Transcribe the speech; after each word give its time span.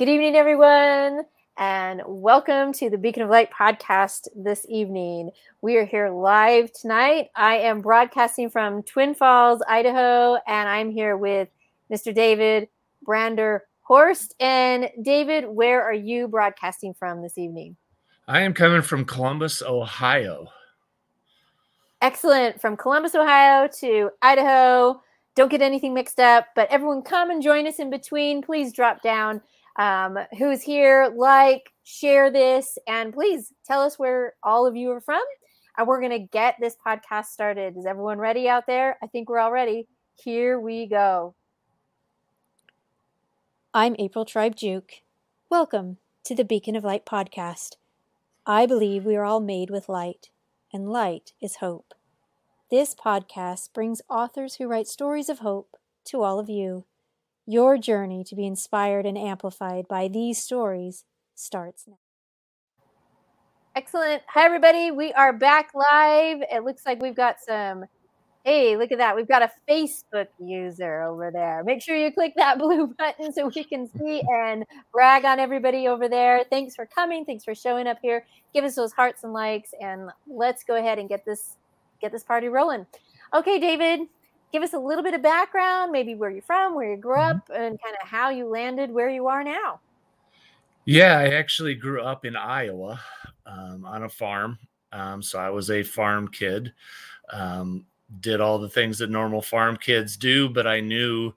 Good 0.00 0.08
evening, 0.08 0.34
everyone, 0.34 1.26
and 1.58 2.00
welcome 2.06 2.72
to 2.72 2.88
the 2.88 2.96
Beacon 2.96 3.22
of 3.22 3.28
Light 3.28 3.50
podcast 3.50 4.28
this 4.34 4.64
evening. 4.66 5.30
We 5.60 5.76
are 5.76 5.84
here 5.84 6.08
live 6.08 6.72
tonight. 6.72 7.28
I 7.36 7.56
am 7.56 7.82
broadcasting 7.82 8.48
from 8.48 8.82
Twin 8.82 9.14
Falls, 9.14 9.60
Idaho, 9.68 10.38
and 10.46 10.70
I'm 10.70 10.90
here 10.90 11.18
with 11.18 11.50
Mr. 11.92 12.14
David 12.14 12.70
Brander 13.02 13.64
Horst. 13.82 14.34
And 14.40 14.88
David, 15.02 15.44
where 15.46 15.82
are 15.82 15.92
you 15.92 16.28
broadcasting 16.28 16.94
from 16.94 17.20
this 17.20 17.36
evening? 17.36 17.76
I 18.26 18.40
am 18.40 18.54
coming 18.54 18.80
from 18.80 19.04
Columbus, 19.04 19.60
Ohio. 19.60 20.46
Excellent. 22.00 22.58
From 22.58 22.74
Columbus, 22.78 23.14
Ohio 23.14 23.68
to 23.80 24.08
Idaho. 24.22 25.02
Don't 25.34 25.50
get 25.50 25.60
anything 25.60 25.92
mixed 25.92 26.20
up, 26.20 26.46
but 26.56 26.70
everyone 26.70 27.02
come 27.02 27.30
and 27.30 27.42
join 27.42 27.66
us 27.66 27.78
in 27.78 27.90
between. 27.90 28.40
Please 28.40 28.72
drop 28.72 29.02
down 29.02 29.42
um, 29.76 30.18
who's 30.38 30.62
here, 30.62 31.12
like, 31.16 31.72
share 31.84 32.30
this, 32.30 32.78
and 32.86 33.12
please 33.12 33.52
tell 33.66 33.80
us 33.80 33.98
where 33.98 34.34
all 34.42 34.66
of 34.66 34.76
you 34.76 34.90
are 34.90 35.00
from. 35.00 35.22
And 35.76 35.86
we're 35.86 36.00
going 36.00 36.10
to 36.10 36.26
get 36.26 36.56
this 36.60 36.76
podcast 36.84 37.26
started. 37.26 37.76
Is 37.76 37.86
everyone 37.86 38.18
ready 38.18 38.48
out 38.48 38.66
there? 38.66 38.98
I 39.02 39.06
think 39.06 39.28
we're 39.28 39.38
all 39.38 39.52
ready. 39.52 39.86
Here 40.16 40.58
we 40.60 40.86
go. 40.86 41.34
I'm 43.72 43.94
April 43.98 44.24
Tribe 44.24 44.56
Giauque. 44.56 45.02
Welcome 45.48 45.98
to 46.24 46.34
the 46.34 46.44
Beacon 46.44 46.76
of 46.76 46.84
Light 46.84 47.06
podcast. 47.06 47.76
I 48.44 48.66
believe 48.66 49.04
we 49.04 49.16
are 49.16 49.24
all 49.24 49.40
made 49.40 49.70
with 49.70 49.88
light, 49.88 50.30
and 50.72 50.90
light 50.90 51.32
is 51.40 51.56
hope. 51.56 51.94
This 52.70 52.94
podcast 52.94 53.72
brings 53.72 54.02
authors 54.10 54.56
who 54.56 54.66
write 54.66 54.88
stories 54.88 55.28
of 55.28 55.38
hope 55.38 55.76
to 56.06 56.22
all 56.22 56.38
of 56.38 56.48
you. 56.48 56.84
Your 57.50 57.78
journey 57.78 58.22
to 58.28 58.36
be 58.36 58.46
inspired 58.46 59.04
and 59.04 59.18
amplified 59.18 59.88
by 59.88 60.06
these 60.06 60.40
stories 60.40 61.04
starts 61.34 61.84
now. 61.88 61.98
Excellent. 63.74 64.22
Hi, 64.28 64.44
everybody. 64.44 64.92
We 64.92 65.12
are 65.14 65.32
back 65.32 65.72
live. 65.74 66.42
It 66.48 66.62
looks 66.62 66.86
like 66.86 67.02
we've 67.02 67.16
got 67.16 67.40
some. 67.44 67.86
Hey, 68.44 68.76
look 68.76 68.92
at 68.92 68.98
that. 68.98 69.16
We've 69.16 69.26
got 69.26 69.42
a 69.42 69.50
Facebook 69.68 70.28
user 70.38 71.02
over 71.02 71.32
there. 71.32 71.64
Make 71.64 71.82
sure 71.82 71.96
you 71.96 72.12
click 72.12 72.34
that 72.36 72.58
blue 72.60 72.94
button 72.96 73.32
so 73.32 73.50
we 73.52 73.64
can 73.64 73.88
see 73.98 74.22
and 74.32 74.64
brag 74.92 75.24
on 75.24 75.40
everybody 75.40 75.88
over 75.88 76.08
there. 76.08 76.44
Thanks 76.50 76.76
for 76.76 76.86
coming. 76.86 77.24
Thanks 77.24 77.44
for 77.44 77.56
showing 77.56 77.88
up 77.88 77.98
here. 78.00 78.24
Give 78.54 78.62
us 78.62 78.76
those 78.76 78.92
hearts 78.92 79.24
and 79.24 79.32
likes 79.32 79.74
and 79.80 80.08
let's 80.28 80.62
go 80.62 80.76
ahead 80.76 81.00
and 81.00 81.08
get 81.08 81.24
this 81.24 81.56
get 82.00 82.12
this 82.12 82.22
party 82.22 82.46
rolling. 82.46 82.86
Okay, 83.34 83.58
David, 83.58 84.02
give 84.52 84.62
us 84.62 84.72
a 84.72 84.78
little 84.78 85.04
bit 85.04 85.14
of 85.14 85.22
background, 85.22 85.92
maybe 85.92 86.14
where 86.14 86.30
you're 86.30 86.42
from, 86.42 86.74
where 86.74 86.90
you 86.90 86.96
grew 86.96 87.16
mm-hmm. 87.16 87.38
up, 87.38 87.50
and 87.50 87.80
kind 87.82 87.96
of 88.02 88.08
how 88.08 88.30
you 88.30 88.46
landed 88.46 88.90
where 88.90 89.10
you 89.10 89.26
are 89.26 89.44
now. 89.44 89.80
Yeah, 90.84 91.18
I 91.18 91.28
actually 91.34 91.74
grew 91.74 92.02
up 92.02 92.24
in 92.24 92.36
Iowa 92.36 93.00
um, 93.46 93.84
on 93.84 94.04
a 94.04 94.08
farm. 94.08 94.58
Um, 94.92 95.22
so 95.22 95.38
I 95.38 95.50
was 95.50 95.70
a 95.70 95.82
farm 95.82 96.28
kid. 96.28 96.72
Um, 97.30 97.86
did 98.20 98.40
all 98.40 98.58
the 98.58 98.68
things 98.68 98.98
that 98.98 99.10
normal 99.10 99.40
farm 99.40 99.76
kids 99.76 100.16
do, 100.16 100.48
but 100.48 100.66
I 100.66 100.80
knew 100.80 101.32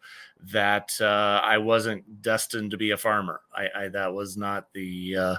that 0.51 0.91
uh, 0.99 1.39
I 1.43 1.57
wasn't 1.59 2.21
destined 2.21 2.71
to 2.71 2.77
be 2.77 2.91
a 2.91 2.97
farmer. 2.97 3.41
I, 3.55 3.67
I 3.75 3.87
that 3.89 4.13
was 4.13 4.35
not 4.35 4.73
the 4.73 5.15
uh, 5.15 5.35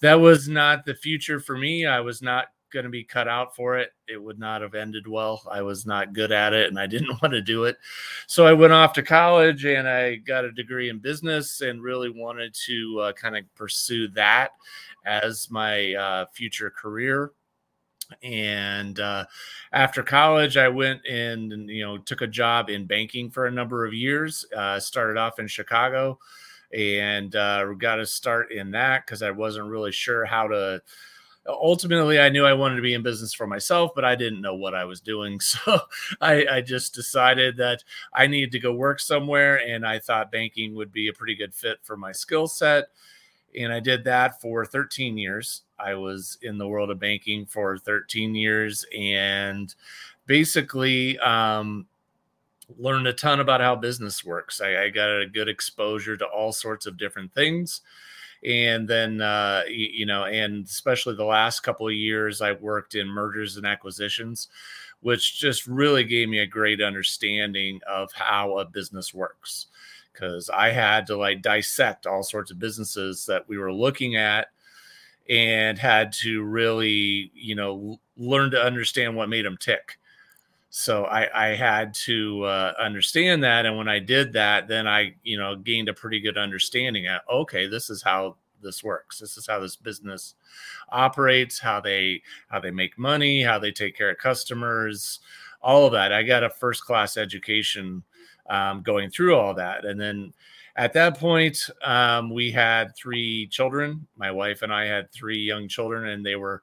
that 0.00 0.14
was 0.14 0.48
not 0.48 0.84
the 0.84 0.94
future 0.94 1.40
for 1.40 1.56
me. 1.56 1.86
I 1.86 2.00
was 2.00 2.22
not 2.22 2.48
going 2.70 2.84
to 2.84 2.90
be 2.90 3.04
cut 3.04 3.28
out 3.28 3.54
for 3.54 3.76
it. 3.78 3.92
It 4.08 4.22
would 4.22 4.38
not 4.38 4.62
have 4.62 4.74
ended 4.74 5.06
well. 5.06 5.42
I 5.50 5.62
was 5.62 5.86
not 5.86 6.12
good 6.12 6.32
at 6.32 6.52
it 6.52 6.68
and 6.68 6.78
I 6.78 6.86
didn't 6.88 7.20
want 7.22 7.32
to 7.32 7.42
do 7.42 7.64
it. 7.64 7.76
So 8.26 8.46
I 8.46 8.52
went 8.52 8.72
off 8.72 8.92
to 8.94 9.02
college 9.02 9.64
and 9.64 9.88
I 9.88 10.16
got 10.16 10.44
a 10.44 10.52
degree 10.52 10.88
in 10.88 10.98
business 10.98 11.60
and 11.60 11.82
really 11.82 12.10
wanted 12.10 12.54
to 12.66 13.00
uh, 13.00 13.12
kind 13.12 13.36
of 13.36 13.44
pursue 13.54 14.08
that 14.08 14.50
as 15.04 15.50
my 15.50 15.94
uh, 15.94 16.26
future 16.32 16.70
career. 16.70 17.32
And 18.22 18.98
uh, 18.98 19.26
after 19.72 20.02
college, 20.02 20.56
I 20.56 20.68
went 20.68 21.06
and 21.06 21.70
you 21.70 21.84
know 21.84 21.98
took 21.98 22.22
a 22.22 22.26
job 22.26 22.68
in 22.68 22.84
banking 22.84 23.30
for 23.30 23.46
a 23.46 23.50
number 23.52 23.86
of 23.86 23.94
years. 23.94 24.44
Uh, 24.56 24.80
started 24.80 25.16
off 25.16 25.38
in 25.38 25.46
Chicago, 25.46 26.18
and 26.72 27.34
uh, 27.36 27.64
got 27.74 28.00
a 28.00 28.06
start 28.06 28.52
in 28.52 28.70
that 28.72 29.06
because 29.06 29.22
I 29.22 29.30
wasn't 29.30 29.68
really 29.68 29.92
sure 29.92 30.24
how 30.24 30.48
to 30.48 30.82
ultimately 31.46 32.20
i 32.20 32.28
knew 32.28 32.44
i 32.44 32.52
wanted 32.52 32.76
to 32.76 32.82
be 32.82 32.94
in 32.94 33.02
business 33.02 33.32
for 33.32 33.46
myself 33.46 33.92
but 33.94 34.04
i 34.04 34.14
didn't 34.14 34.42
know 34.42 34.54
what 34.54 34.74
i 34.74 34.84
was 34.84 35.00
doing. 35.00 35.40
So 35.50 35.80
I, 36.20 36.46
I, 36.46 36.60
just 36.60 36.94
decided 36.94 37.56
that 37.56 37.82
i 38.14 38.26
needed 38.26 38.52
to 38.52 38.58
go 38.58 38.72
work 38.72 39.00
somewhere 39.00 39.60
and 39.66 39.86
i 39.86 39.98
thought 39.98 40.30
banking 40.32 40.74
would 40.74 40.92
be 40.92 41.08
a 41.08 41.12
pretty 41.12 41.34
good 41.34 41.54
fit 41.54 41.78
for 41.82 41.96
my 41.96 42.12
skill 42.12 42.46
set. 42.46 42.88
And 43.58 43.72
i 43.72 43.80
did 43.80 44.04
that 44.04 44.40
for 44.40 44.64
13 44.64 45.16
years. 45.16 45.62
I 45.78 45.94
was 45.94 46.38
in 46.42 46.58
the 46.58 46.68
world 46.68 46.90
of 46.90 47.00
banking 47.00 47.46
for 47.46 47.78
13 47.78 48.34
years 48.34 48.84
and 48.96 49.74
basically 50.26 51.18
um, 51.20 51.86
learned 52.78 53.06
a 53.06 53.12
ton 53.12 53.40
about 53.40 53.60
how 53.60 53.74
business 53.74 54.24
works. 54.24 54.60
I, 54.60 54.84
I 54.84 54.88
got 54.90 55.08
a 55.08 55.26
good 55.26 55.48
exposure 55.48 56.16
to 56.16 56.26
all 56.26 56.52
sorts 56.52 56.86
of 56.86 56.98
different 56.98 57.32
things 57.32 57.80
and 58.44 58.88
then 58.88 59.20
uh, 59.20 59.62
you 59.68 60.06
know, 60.06 60.24
and 60.24 60.64
especially 60.64 61.14
the 61.14 61.24
last 61.24 61.60
couple 61.60 61.86
of 61.86 61.94
years, 61.94 62.40
I 62.40 62.52
worked 62.52 62.94
in 62.94 63.06
mergers 63.06 63.56
and 63.56 63.66
acquisitions, 63.66 64.48
which 65.00 65.38
just 65.38 65.66
really 65.66 66.04
gave 66.04 66.28
me 66.28 66.38
a 66.38 66.46
great 66.46 66.80
understanding 66.80 67.80
of 67.88 68.12
how 68.12 68.58
a 68.58 68.64
business 68.64 69.12
works. 69.12 69.66
Because 70.12 70.50
I 70.50 70.70
had 70.70 71.06
to 71.06 71.16
like 71.16 71.40
dissect 71.40 72.06
all 72.06 72.22
sorts 72.22 72.50
of 72.50 72.58
businesses 72.58 73.24
that 73.26 73.48
we 73.48 73.58
were 73.58 73.72
looking 73.72 74.16
at 74.16 74.48
and 75.28 75.78
had 75.78 76.12
to 76.12 76.42
really, 76.42 77.30
you 77.32 77.54
know, 77.54 78.00
learn 78.16 78.50
to 78.50 78.62
understand 78.62 79.16
what 79.16 79.28
made 79.28 79.46
them 79.46 79.56
tick 79.56 79.98
so 80.72 81.04
I, 81.04 81.48
I 81.50 81.56
had 81.56 81.92
to 81.94 82.44
uh, 82.44 82.72
understand 82.78 83.42
that 83.42 83.66
and 83.66 83.76
when 83.76 83.88
i 83.88 83.98
did 83.98 84.32
that 84.34 84.68
then 84.68 84.86
i 84.86 85.14
you 85.22 85.36
know 85.36 85.56
gained 85.56 85.88
a 85.88 85.94
pretty 85.94 86.20
good 86.20 86.38
understanding 86.38 87.06
at 87.06 87.22
okay 87.28 87.66
this 87.66 87.90
is 87.90 88.02
how 88.02 88.36
this 88.62 88.84
works. 88.84 89.18
This 89.18 89.36
is 89.36 89.46
how 89.46 89.60
this 89.60 89.76
business 89.76 90.34
operates 90.90 91.58
how 91.58 91.80
they 91.80 92.22
how 92.48 92.60
they 92.60 92.70
make 92.70 92.98
money 92.98 93.42
how 93.42 93.58
they 93.58 93.70
take 93.70 93.96
care 93.96 94.10
of 94.10 94.18
customers 94.18 95.20
all 95.62 95.86
of 95.86 95.92
that. 95.92 96.12
I 96.12 96.22
got 96.22 96.42
a 96.42 96.50
first 96.50 96.84
class 96.84 97.16
education 97.16 98.02
um, 98.48 98.82
going 98.82 99.10
through 99.10 99.36
all 99.36 99.54
that 99.54 99.84
and 99.84 100.00
then 100.00 100.32
at 100.76 100.92
that 100.94 101.18
point 101.18 101.68
um, 101.84 102.32
we 102.32 102.50
had 102.50 102.94
three 102.96 103.46
children. 103.48 104.06
My 104.16 104.30
wife 104.30 104.62
and 104.62 104.72
i 104.72 104.84
had 104.84 105.12
three 105.12 105.38
young 105.38 105.68
children 105.68 106.08
and 106.08 106.24
they 106.24 106.36
were 106.36 106.62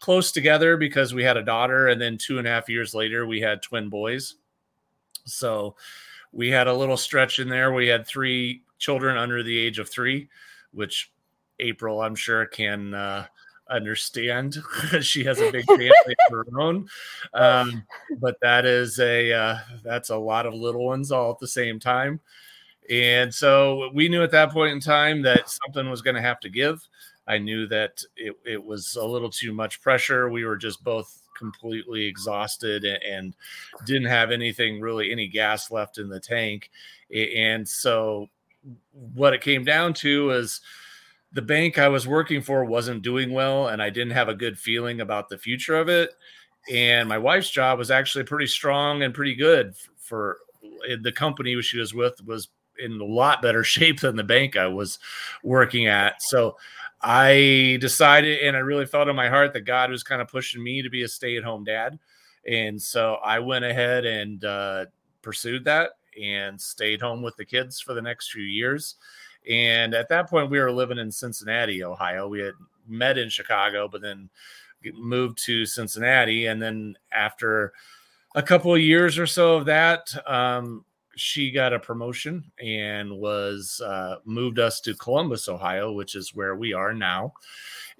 close 0.00 0.32
together 0.32 0.76
because 0.76 1.14
we 1.14 1.24
had 1.24 1.36
a 1.36 1.42
daughter, 1.42 1.88
and 1.88 2.00
then 2.00 2.18
two 2.18 2.38
and 2.38 2.46
a 2.46 2.50
half 2.50 2.68
years 2.68 2.94
later, 2.94 3.26
we 3.26 3.40
had 3.40 3.62
twin 3.62 3.88
boys. 3.88 4.36
So 5.24 5.76
we 6.32 6.48
had 6.48 6.66
a 6.66 6.74
little 6.74 6.96
stretch 6.96 7.38
in 7.38 7.48
there. 7.48 7.72
We 7.72 7.88
had 7.88 8.06
three 8.06 8.62
children 8.78 9.16
under 9.16 9.42
the 9.42 9.58
age 9.58 9.78
of 9.78 9.88
three, 9.88 10.28
which 10.72 11.12
April, 11.60 12.00
I'm 12.00 12.14
sure, 12.14 12.46
can 12.46 12.94
uh, 12.94 13.26
understand. 13.70 14.56
she 15.00 15.24
has 15.24 15.40
a 15.40 15.50
big 15.50 15.64
family 15.66 15.90
of 16.28 16.32
her 16.32 16.46
own, 16.58 16.88
um, 17.34 17.84
but 18.18 18.38
that 18.40 18.64
is 18.64 18.98
a 19.00 19.32
uh, 19.32 19.58
that's 19.82 20.10
a 20.10 20.16
lot 20.16 20.46
of 20.46 20.54
little 20.54 20.84
ones 20.84 21.12
all 21.12 21.30
at 21.30 21.38
the 21.38 21.48
same 21.48 21.78
time. 21.78 22.20
And 22.90 23.34
so 23.34 23.90
we 23.92 24.08
knew 24.08 24.22
at 24.22 24.30
that 24.30 24.50
point 24.50 24.72
in 24.72 24.80
time 24.80 25.20
that 25.22 25.50
something 25.50 25.90
was 25.90 26.00
going 26.00 26.16
to 26.16 26.22
have 26.22 26.40
to 26.40 26.48
give. 26.48 26.86
I 27.28 27.38
knew 27.38 27.66
that 27.68 28.02
it, 28.16 28.34
it 28.44 28.64
was 28.64 28.96
a 28.96 29.04
little 29.04 29.30
too 29.30 29.52
much 29.52 29.80
pressure. 29.82 30.28
We 30.28 30.44
were 30.44 30.56
just 30.56 30.82
both 30.82 31.22
completely 31.36 32.04
exhausted 32.04 32.84
and 32.84 33.36
didn't 33.84 34.08
have 34.08 34.30
anything 34.30 34.80
really, 34.80 35.12
any 35.12 35.28
gas 35.28 35.70
left 35.70 35.98
in 35.98 36.08
the 36.08 36.18
tank. 36.18 36.70
And 37.14 37.68
so, 37.68 38.28
what 39.14 39.34
it 39.34 39.40
came 39.40 39.64
down 39.64 39.94
to 39.94 40.26
was 40.26 40.60
the 41.32 41.42
bank 41.42 41.78
I 41.78 41.88
was 41.88 42.08
working 42.08 42.42
for 42.42 42.64
wasn't 42.64 43.02
doing 43.02 43.32
well, 43.32 43.68
and 43.68 43.82
I 43.82 43.90
didn't 43.90 44.14
have 44.14 44.28
a 44.28 44.34
good 44.34 44.58
feeling 44.58 45.00
about 45.00 45.28
the 45.28 45.38
future 45.38 45.76
of 45.76 45.88
it. 45.88 46.14
And 46.70 47.08
my 47.08 47.18
wife's 47.18 47.50
job 47.50 47.78
was 47.78 47.90
actually 47.90 48.24
pretty 48.24 48.46
strong 48.46 49.02
and 49.02 49.14
pretty 49.14 49.34
good 49.34 49.74
for 49.96 50.38
the 51.02 51.12
company 51.12 51.60
she 51.62 51.78
was 51.78 51.94
with 51.94 52.24
was 52.24 52.48
in 52.78 53.00
a 53.00 53.04
lot 53.04 53.42
better 53.42 53.64
shape 53.64 54.00
than 54.00 54.16
the 54.16 54.24
bank 54.24 54.56
I 54.56 54.66
was 54.66 54.98
working 55.42 55.86
at. 55.86 56.22
So 56.22 56.56
I 57.00 57.78
decided, 57.80 58.40
and 58.40 58.56
I 58.56 58.60
really 58.60 58.86
felt 58.86 59.08
in 59.08 59.16
my 59.16 59.28
heart 59.28 59.52
that 59.52 59.60
God 59.62 59.90
was 59.90 60.02
kind 60.02 60.20
of 60.20 60.28
pushing 60.28 60.62
me 60.62 60.82
to 60.82 60.90
be 60.90 61.02
a 61.02 61.08
stay 61.08 61.36
at 61.36 61.44
home 61.44 61.64
dad. 61.64 61.98
And 62.46 62.80
so 62.80 63.14
I 63.24 63.38
went 63.38 63.64
ahead 63.64 64.04
and 64.04 64.44
uh, 64.44 64.86
pursued 65.22 65.64
that 65.64 65.90
and 66.20 66.60
stayed 66.60 67.00
home 67.00 67.22
with 67.22 67.36
the 67.36 67.44
kids 67.44 67.80
for 67.80 67.94
the 67.94 68.02
next 68.02 68.32
few 68.32 68.42
years. 68.42 68.96
And 69.48 69.94
at 69.94 70.08
that 70.08 70.28
point, 70.28 70.50
we 70.50 70.58
were 70.58 70.72
living 70.72 70.98
in 70.98 71.12
Cincinnati, 71.12 71.84
Ohio. 71.84 72.26
We 72.26 72.40
had 72.40 72.54
met 72.88 73.18
in 73.18 73.28
Chicago, 73.28 73.88
but 73.88 74.02
then 74.02 74.28
moved 74.94 75.38
to 75.44 75.66
Cincinnati. 75.66 76.46
And 76.46 76.60
then 76.60 76.96
after 77.12 77.72
a 78.34 78.42
couple 78.42 78.74
of 78.74 78.80
years 78.80 79.18
or 79.18 79.26
so 79.26 79.56
of 79.56 79.66
that, 79.66 80.14
um, 80.26 80.84
she 81.18 81.50
got 81.50 81.72
a 81.72 81.78
promotion 81.78 82.44
and 82.62 83.18
was 83.18 83.80
uh, 83.84 84.16
moved 84.24 84.58
us 84.58 84.80
to 84.82 84.94
Columbus, 84.94 85.48
Ohio, 85.48 85.92
which 85.92 86.14
is 86.14 86.34
where 86.34 86.54
we 86.54 86.72
are 86.72 86.94
now. 86.94 87.32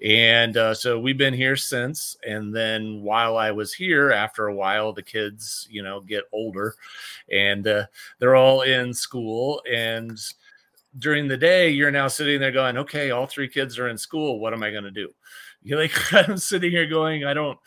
And 0.03 0.55
uh, 0.55 0.73
so 0.73 0.99
we've 0.99 1.17
been 1.17 1.33
here 1.33 1.57
since. 1.57 2.15
And 2.25 2.55
then 2.55 3.01
while 3.01 3.37
I 3.37 3.51
was 3.51 3.73
here, 3.73 4.11
after 4.11 4.47
a 4.47 4.55
while, 4.55 4.93
the 4.93 5.03
kids, 5.03 5.67
you 5.69 5.83
know, 5.83 5.99
get 5.99 6.23
older 6.31 6.75
and 7.31 7.67
uh, 7.67 7.85
they're 8.19 8.35
all 8.35 8.61
in 8.61 8.93
school. 8.93 9.61
And 9.69 10.17
during 10.97 11.27
the 11.27 11.37
day, 11.37 11.69
you're 11.69 11.91
now 11.91 12.07
sitting 12.07 12.39
there 12.39 12.51
going, 12.51 12.77
okay, 12.77 13.11
all 13.11 13.27
three 13.27 13.49
kids 13.49 13.77
are 13.77 13.89
in 13.89 13.97
school. 13.97 14.39
What 14.39 14.53
am 14.53 14.63
I 14.63 14.71
going 14.71 14.85
to 14.85 14.91
do? 14.91 15.09
You're 15.61 15.79
like, 15.79 16.13
I'm 16.13 16.37
sitting 16.37 16.71
here 16.71 16.87
going, 16.87 17.25
I 17.25 17.33
don't. 17.33 17.59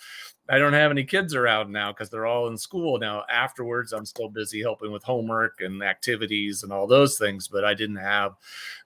I 0.49 0.59
don't 0.59 0.73
have 0.73 0.91
any 0.91 1.05
kids 1.05 1.35
around 1.35 1.71
now 1.71 1.93
because 1.93 2.11
they're 2.11 2.27
all 2.27 2.49
in 2.49 2.59
school 2.59 2.99
now. 2.99 3.25
Afterwards, 3.31 3.93
I'm 3.93 4.05
still 4.05 4.29
busy 4.29 4.61
helping 4.61 4.91
with 4.93 5.05
homework 5.05 5.61
and 5.61 5.83
activities 5.83 6.62
and 6.62 6.73
all 6.73 6.87
those 6.87 7.17
things, 7.17 7.49
but 7.49 7.65
I 7.65 7.75
didn't 7.75 7.97
have 7.97 8.35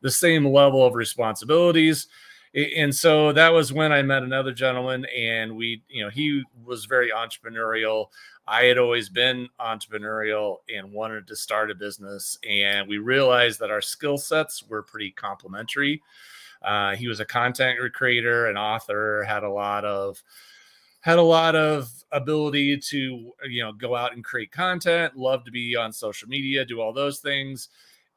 the 0.02 0.10
same 0.10 0.46
level 0.46 0.84
of 0.84 0.94
responsibilities 0.94 2.08
and 2.56 2.94
so 2.94 3.32
that 3.32 3.52
was 3.52 3.70
when 3.70 3.92
I 3.92 4.00
met 4.00 4.22
another 4.22 4.52
gentleman, 4.52 5.04
and 5.14 5.56
we, 5.56 5.82
you 5.90 6.02
know, 6.02 6.08
he 6.08 6.42
was 6.64 6.86
very 6.86 7.10
entrepreneurial. 7.10 8.06
I 8.48 8.64
had 8.64 8.78
always 8.78 9.10
been 9.10 9.48
entrepreneurial 9.60 10.58
and 10.74 10.90
wanted 10.90 11.26
to 11.26 11.36
start 11.36 11.70
a 11.70 11.74
business, 11.74 12.38
and 12.48 12.88
we 12.88 12.96
realized 12.96 13.60
that 13.60 13.70
our 13.70 13.82
skill 13.82 14.16
sets 14.16 14.62
were 14.66 14.82
pretty 14.82 15.10
complementary. 15.10 16.02
Uh, 16.62 16.96
he 16.96 17.08
was 17.08 17.20
a 17.20 17.26
content 17.26 17.78
creator, 17.92 18.46
an 18.46 18.56
author, 18.56 19.22
had 19.24 19.42
a 19.42 19.50
lot 19.50 19.84
of 19.84 20.22
had 21.06 21.18
a 21.18 21.22
lot 21.22 21.54
of 21.56 21.90
ability 22.12 22.76
to 22.78 23.32
you 23.48 23.62
know 23.62 23.72
go 23.72 23.94
out 23.94 24.12
and 24.12 24.24
create 24.24 24.52
content, 24.52 25.16
love 25.16 25.44
to 25.44 25.50
be 25.50 25.76
on 25.76 25.92
social 25.92 26.28
media, 26.28 26.64
do 26.64 26.80
all 26.80 26.92
those 26.92 27.20
things 27.20 27.68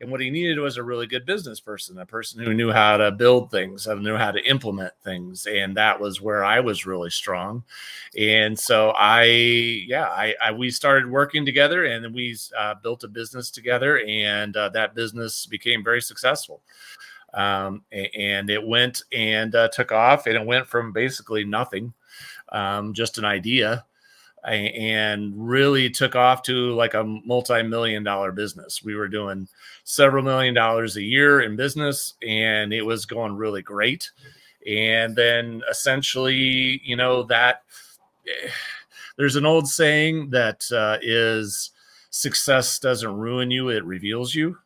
and 0.01 0.09
what 0.09 0.21
he 0.21 0.29
needed 0.29 0.59
was 0.59 0.77
a 0.77 0.83
really 0.83 1.07
good 1.07 1.25
business 1.25 1.59
person, 1.59 1.97
a 1.97 2.05
person 2.05 2.41
who 2.41 2.53
knew 2.53 2.71
how 2.71 2.95
to 2.97 3.11
build 3.11 3.51
things, 3.51 3.83
who 3.83 3.99
knew 3.99 4.15
how 4.15 4.31
to 4.31 4.41
implement 4.49 4.93
things. 5.03 5.45
And 5.45 5.75
that 5.75 5.99
was 5.99 6.21
where 6.21 6.45
I 6.45 6.61
was 6.61 6.85
really 6.85 7.09
strong. 7.09 7.63
And 8.17 8.57
so 8.57 8.91
I, 8.91 9.23
yeah, 9.23 10.05
I, 10.05 10.35
I 10.41 10.51
we 10.53 10.71
started 10.71 11.09
working 11.09 11.45
together 11.45 11.85
and 11.85 12.03
then 12.03 12.13
we 12.13 12.37
uh, 12.57 12.75
built 12.75 13.03
a 13.03 13.09
business 13.09 13.51
together. 13.51 14.01
And 14.07 14.55
uh, 14.55 14.69
that 14.69 14.95
business 14.95 15.45
became 15.45 15.83
very 15.83 16.01
successful. 16.01 16.61
Um, 17.33 17.83
and 17.91 18.49
it 18.49 18.65
went 18.65 19.03
and 19.11 19.53
uh, 19.53 19.67
took 19.67 19.91
off 19.91 20.27
and 20.27 20.35
it 20.35 20.45
went 20.45 20.65
from 20.65 20.93
basically 20.93 21.43
nothing, 21.43 21.93
um, 22.51 22.93
just 22.93 23.17
an 23.17 23.25
idea 23.25 23.85
and 24.45 25.33
really 25.35 25.89
took 25.89 26.15
off 26.15 26.41
to 26.43 26.73
like 26.73 26.93
a 26.93 27.03
multi-million 27.03 28.03
dollar 28.03 28.31
business. 28.31 28.83
We 28.83 28.95
were 28.95 29.07
doing 29.07 29.47
several 29.83 30.23
million 30.23 30.53
dollars 30.53 30.95
a 30.95 31.03
year 31.03 31.41
in 31.41 31.55
business 31.55 32.13
and 32.25 32.73
it 32.73 32.81
was 32.81 33.05
going 33.05 33.35
really 33.35 33.61
great. 33.61 34.11
And 34.67 35.15
then 35.15 35.61
essentially, 35.69 36.81
you 36.83 36.95
know, 36.95 37.23
that 37.23 37.63
there's 39.17 39.35
an 39.35 39.45
old 39.45 39.67
saying 39.67 40.29
that 40.29 40.65
uh, 40.71 40.97
is 41.01 41.71
success 42.09 42.79
doesn't 42.79 43.13
ruin 43.13 43.51
you, 43.51 43.69
it 43.69 43.83
reveals 43.83 44.33
you. 44.33 44.57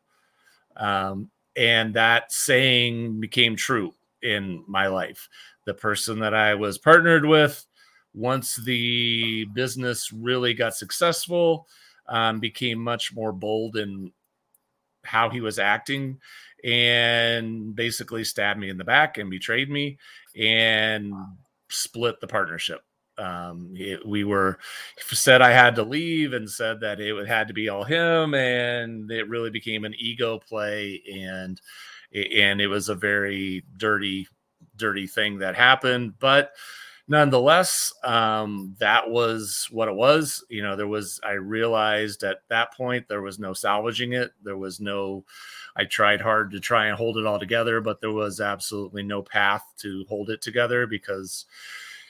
Um, 0.77 1.29
and 1.55 1.93
that 1.93 2.31
saying 2.31 3.19
became 3.19 3.55
true 3.55 3.93
in 4.21 4.63
my 4.67 4.87
life. 4.87 5.29
The 5.65 5.73
person 5.73 6.19
that 6.19 6.33
I 6.33 6.55
was 6.55 6.77
partnered 6.77 7.25
with, 7.25 7.65
once 8.13 8.57
the 8.57 9.45
business 9.53 10.11
really 10.11 10.53
got 10.53 10.75
successful, 10.75 11.67
um, 12.07 12.39
became 12.39 12.79
much 12.79 13.13
more 13.13 13.31
bold 13.31 13.77
in 13.77 14.11
how 15.03 15.29
he 15.29 15.41
was 15.41 15.59
acting 15.59 16.19
and 16.63 17.75
basically 17.75 18.23
stabbed 18.23 18.59
me 18.59 18.69
in 18.69 18.77
the 18.77 18.83
back 18.83 19.17
and 19.17 19.29
betrayed 19.29 19.69
me 19.69 19.97
and 20.37 21.13
split 21.69 22.19
the 22.21 22.27
partnership. 22.27 22.81
Um, 23.17 23.73
it, 23.75 24.05
we 24.07 24.23
were 24.23 24.57
said 24.97 25.41
I 25.41 25.51
had 25.51 25.75
to 25.75 25.83
leave 25.83 26.33
and 26.33 26.49
said 26.49 26.79
that 26.79 26.99
it 26.99 27.27
had 27.27 27.47
to 27.47 27.53
be 27.53 27.69
all 27.69 27.83
him, 27.83 28.33
and 28.33 29.11
it 29.11 29.29
really 29.29 29.51
became 29.51 29.85
an 29.85 29.93
ego 29.99 30.39
play, 30.39 31.03
and 31.13 31.61
and 32.11 32.59
it 32.59 32.67
was 32.67 32.89
a 32.89 32.95
very 32.95 33.63
dirty, 33.77 34.27
dirty 34.77 35.05
thing 35.05 35.39
that 35.39 35.55
happened. 35.55 36.13
But 36.17 36.53
nonetheless, 37.07 37.93
um, 38.03 38.75
that 38.79 39.09
was 39.09 39.67
what 39.71 39.87
it 39.87 39.95
was. 39.95 40.43
You 40.49 40.63
know, 40.63 40.75
there 40.75 40.87
was, 40.87 41.19
I 41.23 41.33
realized 41.33 42.23
at 42.23 42.39
that 42.49 42.73
point 42.73 43.07
there 43.07 43.21
was 43.21 43.39
no 43.39 43.53
salvaging 43.53 44.13
it. 44.13 44.31
There 44.43 44.57
was 44.57 44.79
no, 44.79 45.25
I 45.75 45.85
tried 45.85 46.21
hard 46.21 46.51
to 46.51 46.59
try 46.59 46.87
and 46.87 46.97
hold 46.97 47.17
it 47.17 47.25
all 47.25 47.39
together, 47.39 47.81
but 47.81 48.01
there 48.01 48.11
was 48.11 48.39
absolutely 48.39 49.03
no 49.03 49.21
path 49.21 49.63
to 49.79 50.05
hold 50.07 50.29
it 50.29 50.41
together 50.41 50.87
because 50.87 51.45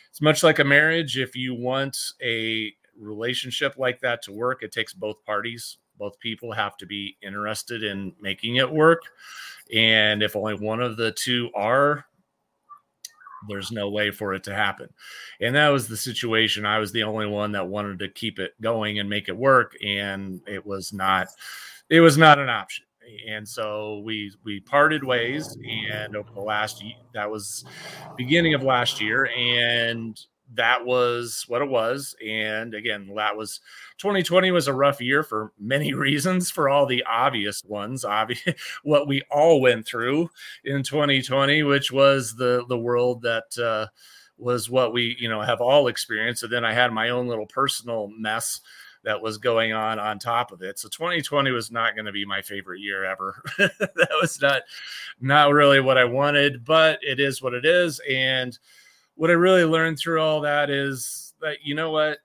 it's 0.09 0.21
much 0.21 0.43
like 0.43 0.59
a 0.59 0.63
marriage. 0.63 1.17
If 1.17 1.35
you 1.35 1.55
want 1.55 1.97
a 2.21 2.73
relationship 2.99 3.75
like 3.77 3.99
that 4.01 4.21
to 4.23 4.31
work, 4.31 4.61
it 4.61 4.71
takes 4.71 4.93
both 4.93 5.23
parties. 5.25 5.77
Both 5.97 6.19
people 6.19 6.51
have 6.51 6.77
to 6.77 6.85
be 6.85 7.17
interested 7.21 7.83
in 7.83 8.13
making 8.21 8.57
it 8.57 8.71
work. 8.71 9.01
And 9.73 10.21
if 10.21 10.35
only 10.35 10.55
one 10.55 10.81
of 10.81 10.97
the 10.97 11.11
two 11.13 11.49
are, 11.55 12.05
there's 13.47 13.71
no 13.71 13.89
way 13.89 14.11
for 14.11 14.33
it 14.33 14.43
to 14.45 14.53
happen. 14.53 14.89
And 15.41 15.55
that 15.55 15.69
was 15.69 15.87
the 15.87 15.97
situation. 15.97 16.65
I 16.65 16.79
was 16.79 16.91
the 16.91 17.03
only 17.03 17.27
one 17.27 17.51
that 17.53 17.67
wanted 17.67 17.99
to 17.99 18.09
keep 18.09 18.39
it 18.39 18.53
going 18.61 18.99
and 18.99 19.09
make 19.09 19.29
it 19.29 19.37
work. 19.37 19.75
And 19.83 20.41
it 20.47 20.65
was 20.65 20.93
not, 20.93 21.27
it 21.89 22.01
was 22.01 22.17
not 22.17 22.39
an 22.39 22.49
option. 22.49 22.85
And 23.27 23.47
so 23.47 24.01
we 24.05 24.31
we 24.45 24.61
parted 24.61 25.03
ways, 25.03 25.57
and 25.91 26.15
over 26.15 26.31
the 26.33 26.39
last 26.39 26.81
that 27.13 27.29
was 27.29 27.65
beginning 28.15 28.53
of 28.53 28.63
last 28.63 29.01
year, 29.01 29.25
and 29.25 30.17
that 30.55 30.85
was 30.85 31.45
what 31.47 31.61
it 31.61 31.69
was. 31.69 32.15
And 32.25 32.73
again, 32.73 33.11
that 33.15 33.37
was 33.37 33.59
2020 33.97 34.51
was 34.51 34.67
a 34.67 34.73
rough 34.73 35.01
year 35.01 35.23
for 35.23 35.51
many 35.59 35.93
reasons, 35.93 36.51
for 36.51 36.69
all 36.69 36.85
the 36.85 37.03
obvious 37.03 37.63
ones. 37.63 38.05
Obvious 38.05 38.41
what 38.83 39.07
we 39.07 39.21
all 39.31 39.61
went 39.61 39.85
through 39.85 40.29
in 40.63 40.83
2020, 40.83 41.63
which 41.63 41.91
was 41.91 42.35
the 42.35 42.65
the 42.67 42.77
world 42.77 43.21
that 43.23 43.57
uh, 43.57 43.87
was 44.37 44.69
what 44.69 44.93
we 44.93 45.15
you 45.19 45.29
know 45.29 45.41
have 45.41 45.61
all 45.61 45.87
experienced. 45.87 46.43
And 46.43 46.51
then 46.51 46.65
I 46.65 46.73
had 46.73 46.91
my 46.91 47.09
own 47.09 47.27
little 47.27 47.47
personal 47.47 48.09
mess 48.17 48.61
that 49.03 49.21
was 49.21 49.37
going 49.37 49.73
on 49.73 49.99
on 49.99 50.17
top 50.17 50.51
of 50.51 50.61
it. 50.61 50.79
So 50.79 50.87
2020 50.87 51.51
was 51.51 51.71
not 51.71 51.93
going 51.93 52.05
to 52.05 52.11
be 52.11 52.25
my 52.25 52.41
favorite 52.41 52.79
year 52.79 53.03
ever. 53.03 53.43
that 53.57 54.17
was 54.21 54.41
not 54.41 54.61
not 55.19 55.51
really 55.51 55.81
what 55.81 55.97
I 55.97 56.05
wanted, 56.05 56.63
but 56.63 56.99
it 57.01 57.19
is 57.19 57.41
what 57.41 57.53
it 57.53 57.65
is 57.65 57.99
and 58.09 58.57
what 59.15 59.29
I 59.29 59.33
really 59.33 59.65
learned 59.65 59.99
through 59.99 60.21
all 60.21 60.41
that 60.41 60.69
is 60.69 61.33
that 61.41 61.57
you 61.63 61.75
know 61.75 61.91
what 61.91 62.19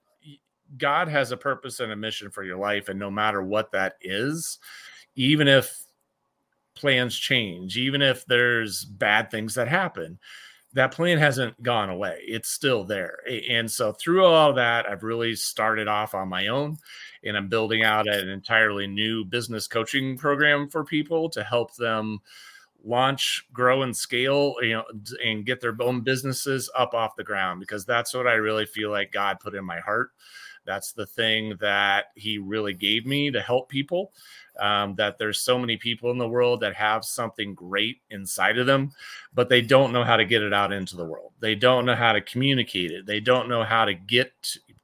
God 0.76 1.08
has 1.08 1.32
a 1.32 1.36
purpose 1.36 1.80
and 1.80 1.92
a 1.92 1.96
mission 1.96 2.30
for 2.30 2.42
your 2.42 2.58
life, 2.58 2.88
and 2.88 2.98
no 2.98 3.10
matter 3.10 3.42
what 3.42 3.72
that 3.72 3.96
is, 4.00 4.58
even 5.16 5.48
if 5.48 5.82
plans 6.74 7.16
change, 7.16 7.76
even 7.76 8.02
if 8.02 8.24
there's 8.26 8.84
bad 8.84 9.30
things 9.30 9.54
that 9.54 9.68
happen, 9.68 10.18
that 10.74 10.92
plan 10.92 11.18
hasn't 11.18 11.60
gone 11.62 11.90
away. 11.90 12.20
It's 12.22 12.50
still 12.50 12.84
there. 12.84 13.18
And 13.48 13.70
so 13.70 13.92
through 13.92 14.24
all 14.24 14.52
that, 14.52 14.88
I've 14.88 15.02
really 15.02 15.34
started 15.34 15.88
off 15.88 16.14
on 16.14 16.28
my 16.28 16.48
own 16.48 16.76
and 17.24 17.36
I'm 17.36 17.48
building 17.48 17.82
out 17.82 18.06
an 18.06 18.28
entirely 18.28 18.86
new 18.86 19.24
business 19.24 19.66
coaching 19.66 20.16
program 20.16 20.68
for 20.68 20.84
people 20.84 21.30
to 21.30 21.42
help 21.42 21.74
them 21.74 22.20
launch, 22.84 23.46
grow, 23.52 23.82
and 23.82 23.96
scale, 23.96 24.54
you 24.62 24.72
know, 24.72 24.84
and 25.24 25.44
get 25.44 25.60
their 25.60 25.76
own 25.80 26.00
businesses 26.00 26.70
up 26.76 26.94
off 26.94 27.16
the 27.16 27.24
ground 27.24 27.60
because 27.60 27.84
that's 27.84 28.14
what 28.14 28.26
I 28.26 28.34
really 28.34 28.66
feel 28.66 28.90
like 28.90 29.12
God 29.12 29.40
put 29.40 29.54
in 29.54 29.64
my 29.64 29.80
heart. 29.80 30.10
That's 30.64 30.92
the 30.92 31.06
thing 31.06 31.56
that 31.60 32.06
He 32.14 32.38
really 32.38 32.74
gave 32.74 33.06
me 33.06 33.30
to 33.30 33.40
help 33.40 33.68
people. 33.68 34.12
Um, 34.60 34.96
that 34.96 35.18
there's 35.18 35.40
so 35.40 35.56
many 35.56 35.76
people 35.76 36.10
in 36.10 36.18
the 36.18 36.28
world 36.28 36.60
that 36.60 36.74
have 36.74 37.04
something 37.04 37.54
great 37.54 38.02
inside 38.10 38.58
of 38.58 38.66
them, 38.66 38.90
but 39.32 39.48
they 39.48 39.62
don't 39.62 39.92
know 39.92 40.02
how 40.02 40.16
to 40.16 40.24
get 40.24 40.42
it 40.42 40.52
out 40.52 40.72
into 40.72 40.96
the 40.96 41.04
world. 41.04 41.32
They 41.38 41.54
don't 41.54 41.86
know 41.86 41.94
how 41.94 42.12
to 42.12 42.20
communicate 42.20 42.90
it. 42.90 43.06
They 43.06 43.20
don't 43.20 43.48
know 43.48 43.62
how 43.62 43.84
to 43.84 43.94
get 43.94 44.32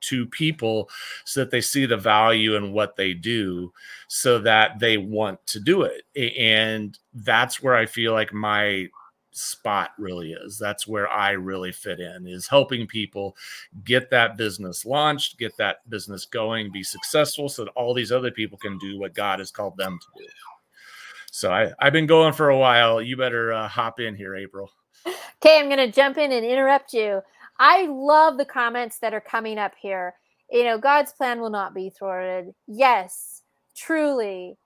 to 0.08 0.26
people 0.26 0.88
so 1.24 1.40
that 1.40 1.50
they 1.50 1.60
see 1.60 1.86
the 1.86 1.96
value 1.96 2.56
in 2.56 2.72
what 2.72 2.96
they 2.96 3.14
do 3.14 3.72
so 4.08 4.38
that 4.38 4.78
they 4.78 4.96
want 4.96 5.44
to 5.46 5.60
do 5.60 5.82
it. 5.82 6.02
And 6.38 6.98
that's 7.12 7.62
where 7.62 7.74
I 7.74 7.86
feel 7.86 8.12
like 8.12 8.32
my 8.32 8.88
spot 9.32 9.90
really 9.98 10.32
is. 10.32 10.58
That's 10.58 10.86
where 10.86 11.08
I 11.08 11.32
really 11.32 11.72
fit 11.72 12.00
in 12.00 12.26
is 12.26 12.46
helping 12.48 12.86
people 12.86 13.36
get 13.84 14.10
that 14.10 14.36
business 14.36 14.84
launched, 14.84 15.38
get 15.38 15.56
that 15.56 15.88
business 15.90 16.24
going, 16.24 16.70
be 16.72 16.82
successful 16.82 17.48
so 17.48 17.64
that 17.64 17.72
all 17.72 17.94
these 17.94 18.12
other 18.12 18.30
people 18.30 18.58
can 18.58 18.78
do 18.78 18.98
what 18.98 19.14
God 19.14 19.40
has 19.40 19.50
called 19.50 19.76
them 19.76 19.98
to 19.98 20.22
do. 20.22 20.28
So 21.32 21.50
I, 21.50 21.72
I've 21.80 21.92
been 21.92 22.06
going 22.06 22.32
for 22.32 22.50
a 22.50 22.58
while. 22.58 23.02
You 23.02 23.16
better 23.16 23.52
uh, 23.52 23.66
hop 23.66 23.98
in 23.98 24.14
here, 24.14 24.36
April. 24.36 24.70
Okay, 25.06 25.58
I'm 25.58 25.66
going 25.66 25.78
to 25.78 25.90
jump 25.90 26.16
in 26.16 26.30
and 26.30 26.46
interrupt 26.46 26.92
you. 26.92 27.20
I 27.58 27.86
love 27.86 28.36
the 28.36 28.44
comments 28.44 28.98
that 28.98 29.14
are 29.14 29.20
coming 29.20 29.58
up 29.58 29.72
here. 29.80 30.14
You 30.50 30.64
know, 30.64 30.78
God's 30.78 31.12
plan 31.12 31.40
will 31.40 31.50
not 31.50 31.74
be 31.74 31.90
thwarted. 31.90 32.54
Yes, 32.66 33.42
truly 33.76 34.56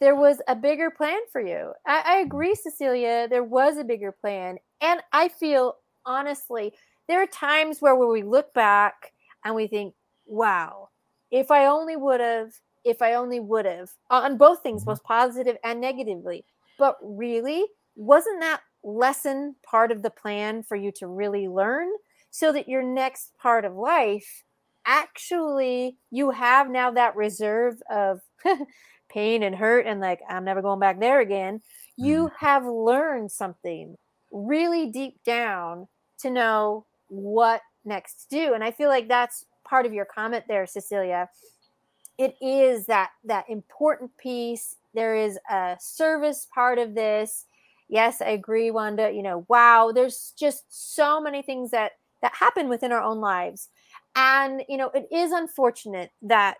there 0.00 0.14
was 0.14 0.40
a 0.48 0.54
bigger 0.54 0.90
plan 0.90 1.18
for 1.32 1.40
you. 1.40 1.72
I, 1.86 2.02
I 2.04 2.16
agree, 2.18 2.54
Cecilia. 2.54 3.28
There 3.28 3.44
was 3.44 3.78
a 3.78 3.84
bigger 3.84 4.12
plan. 4.12 4.58
And 4.80 5.00
I 5.12 5.28
feel 5.28 5.76
honestly, 6.04 6.72
there 7.08 7.22
are 7.22 7.26
times 7.26 7.80
where, 7.80 7.96
where 7.96 8.08
we 8.08 8.22
look 8.22 8.52
back 8.52 9.12
and 9.44 9.54
we 9.54 9.66
think, 9.66 9.94
wow, 10.26 10.90
if 11.30 11.50
I 11.50 11.66
only 11.66 11.96
would 11.96 12.20
have, 12.20 12.52
if 12.84 13.00
I 13.00 13.14
only 13.14 13.40
would 13.40 13.64
have, 13.64 13.90
on 14.10 14.36
both 14.36 14.62
things, 14.62 14.82
mm-hmm. 14.82 14.90
both 14.90 15.04
positive 15.04 15.56
and 15.64 15.80
negatively. 15.80 16.44
But 16.78 16.98
really, 17.02 17.64
wasn't 17.94 18.40
that 18.40 18.60
lesson 18.84 19.56
part 19.64 19.90
of 19.90 20.02
the 20.02 20.10
plan 20.10 20.62
for 20.62 20.76
you 20.76 20.92
to 20.92 21.06
really 21.06 21.48
learn 21.48 21.88
so 22.36 22.52
that 22.52 22.68
your 22.68 22.82
next 22.82 23.32
part 23.38 23.64
of 23.64 23.74
life 23.74 24.44
actually 24.84 25.96
you 26.10 26.30
have 26.30 26.68
now 26.68 26.90
that 26.90 27.16
reserve 27.16 27.80
of 27.90 28.20
pain 29.08 29.42
and 29.42 29.56
hurt 29.56 29.86
and 29.86 30.02
like 30.02 30.20
I'm 30.28 30.44
never 30.44 30.60
going 30.60 30.78
back 30.78 31.00
there 31.00 31.20
again, 31.20 31.62
you 31.96 32.26
mm-hmm. 32.26 32.44
have 32.46 32.66
learned 32.66 33.32
something 33.32 33.96
really 34.30 34.90
deep 34.90 35.24
down 35.24 35.88
to 36.18 36.28
know 36.28 36.84
what 37.08 37.62
next 37.86 38.24
to 38.24 38.36
do. 38.36 38.52
And 38.52 38.62
I 38.62 38.70
feel 38.70 38.90
like 38.90 39.08
that's 39.08 39.46
part 39.64 39.86
of 39.86 39.94
your 39.94 40.04
comment 40.04 40.44
there, 40.46 40.66
Cecilia. 40.66 41.30
It 42.18 42.36
is 42.42 42.84
that 42.84 43.12
that 43.24 43.48
important 43.48 44.10
piece. 44.18 44.76
There 44.92 45.16
is 45.16 45.38
a 45.50 45.78
service 45.80 46.46
part 46.54 46.78
of 46.78 46.94
this. 46.94 47.46
Yes, 47.88 48.20
I 48.20 48.30
agree, 48.30 48.70
Wanda. 48.70 49.10
You 49.10 49.22
know, 49.22 49.46
wow, 49.48 49.90
there's 49.94 50.34
just 50.38 50.64
so 50.68 51.18
many 51.18 51.40
things 51.40 51.70
that 51.70 51.92
that 52.26 52.34
happen 52.34 52.68
within 52.68 52.92
our 52.92 53.02
own 53.02 53.20
lives. 53.20 53.68
And 54.16 54.62
you 54.68 54.76
know, 54.76 54.90
it 54.94 55.06
is 55.12 55.32
unfortunate 55.32 56.10
that 56.22 56.58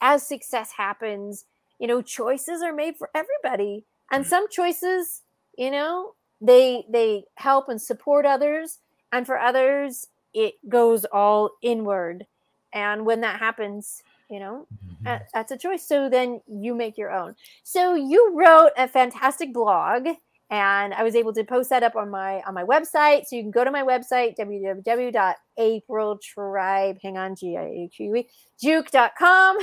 as 0.00 0.26
success 0.26 0.72
happens, 0.72 1.44
you 1.78 1.86
know 1.86 2.02
choices 2.02 2.62
are 2.62 2.72
made 2.72 2.96
for 2.96 3.10
everybody 3.14 3.84
and 4.10 4.24
mm. 4.24 4.28
some 4.28 4.48
choices 4.48 5.22
you 5.56 5.70
know 5.70 6.14
they 6.40 6.84
they 6.90 7.24
help 7.36 7.68
and 7.68 7.80
support 7.80 8.26
others 8.26 8.78
and 9.12 9.26
for 9.26 9.38
others 9.38 10.06
it 10.32 10.54
goes 10.68 11.04
all 11.06 11.50
inward 11.62 12.26
and 12.72 13.04
when 13.04 13.20
that 13.20 13.38
happens 13.38 14.02
you 14.30 14.40
know 14.40 14.66
mm-hmm. 14.84 15.22
that's 15.32 15.52
a 15.52 15.56
choice 15.56 15.86
so 15.86 16.08
then 16.08 16.40
you 16.46 16.74
make 16.74 16.96
your 16.96 17.10
own 17.10 17.34
so 17.62 17.94
you 17.94 18.32
wrote 18.34 18.70
a 18.76 18.88
fantastic 18.88 19.52
blog 19.52 20.08
and 20.54 20.94
i 20.94 21.02
was 21.02 21.14
able 21.14 21.32
to 21.32 21.44
post 21.44 21.70
that 21.70 21.82
up 21.82 21.96
on 21.96 22.10
my 22.10 22.42
on 22.46 22.54
my 22.54 22.64
website. 22.64 23.24
So 23.26 23.36
you 23.36 23.42
can 23.42 23.50
go 23.50 23.64
to 23.64 23.70
my 23.70 23.82
website 23.82 24.38
www.apriltribe 24.38 26.98
hang 27.02 27.18
on 27.18 27.36
g-i-a-q-e 27.36 28.28
juke.com 28.62 29.58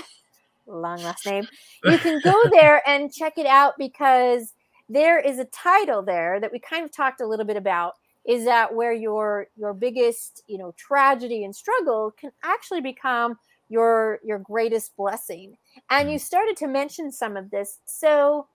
long 0.67 1.01
last 1.03 1.25
name, 1.25 1.47
you 1.83 1.97
can 1.97 2.19
go 2.23 2.35
there 2.51 2.87
and 2.87 3.11
check 3.11 3.37
it 3.37 3.45
out 3.45 3.73
because 3.77 4.53
there 4.89 5.19
is 5.19 5.39
a 5.39 5.45
title 5.45 6.01
there 6.01 6.39
that 6.39 6.51
we 6.51 6.59
kind 6.59 6.83
of 6.83 6.91
talked 6.91 7.21
a 7.21 7.27
little 7.27 7.45
bit 7.45 7.57
about 7.57 7.93
is 8.27 8.45
that 8.45 8.75
where 8.75 8.93
your 8.93 9.47
your 9.55 9.73
biggest 9.73 10.43
you 10.47 10.57
know 10.57 10.73
tragedy 10.77 11.43
and 11.43 11.55
struggle 11.55 12.11
can 12.19 12.31
actually 12.43 12.81
become 12.81 13.35
your 13.69 14.19
your 14.23 14.39
greatest 14.39 14.95
blessing. 14.97 15.55
And 15.89 16.11
you 16.11 16.17
mm. 16.17 16.21
started 16.21 16.57
to 16.57 16.67
mention 16.67 17.11
some 17.11 17.37
of 17.37 17.49
this. 17.49 17.79
So 17.85 18.47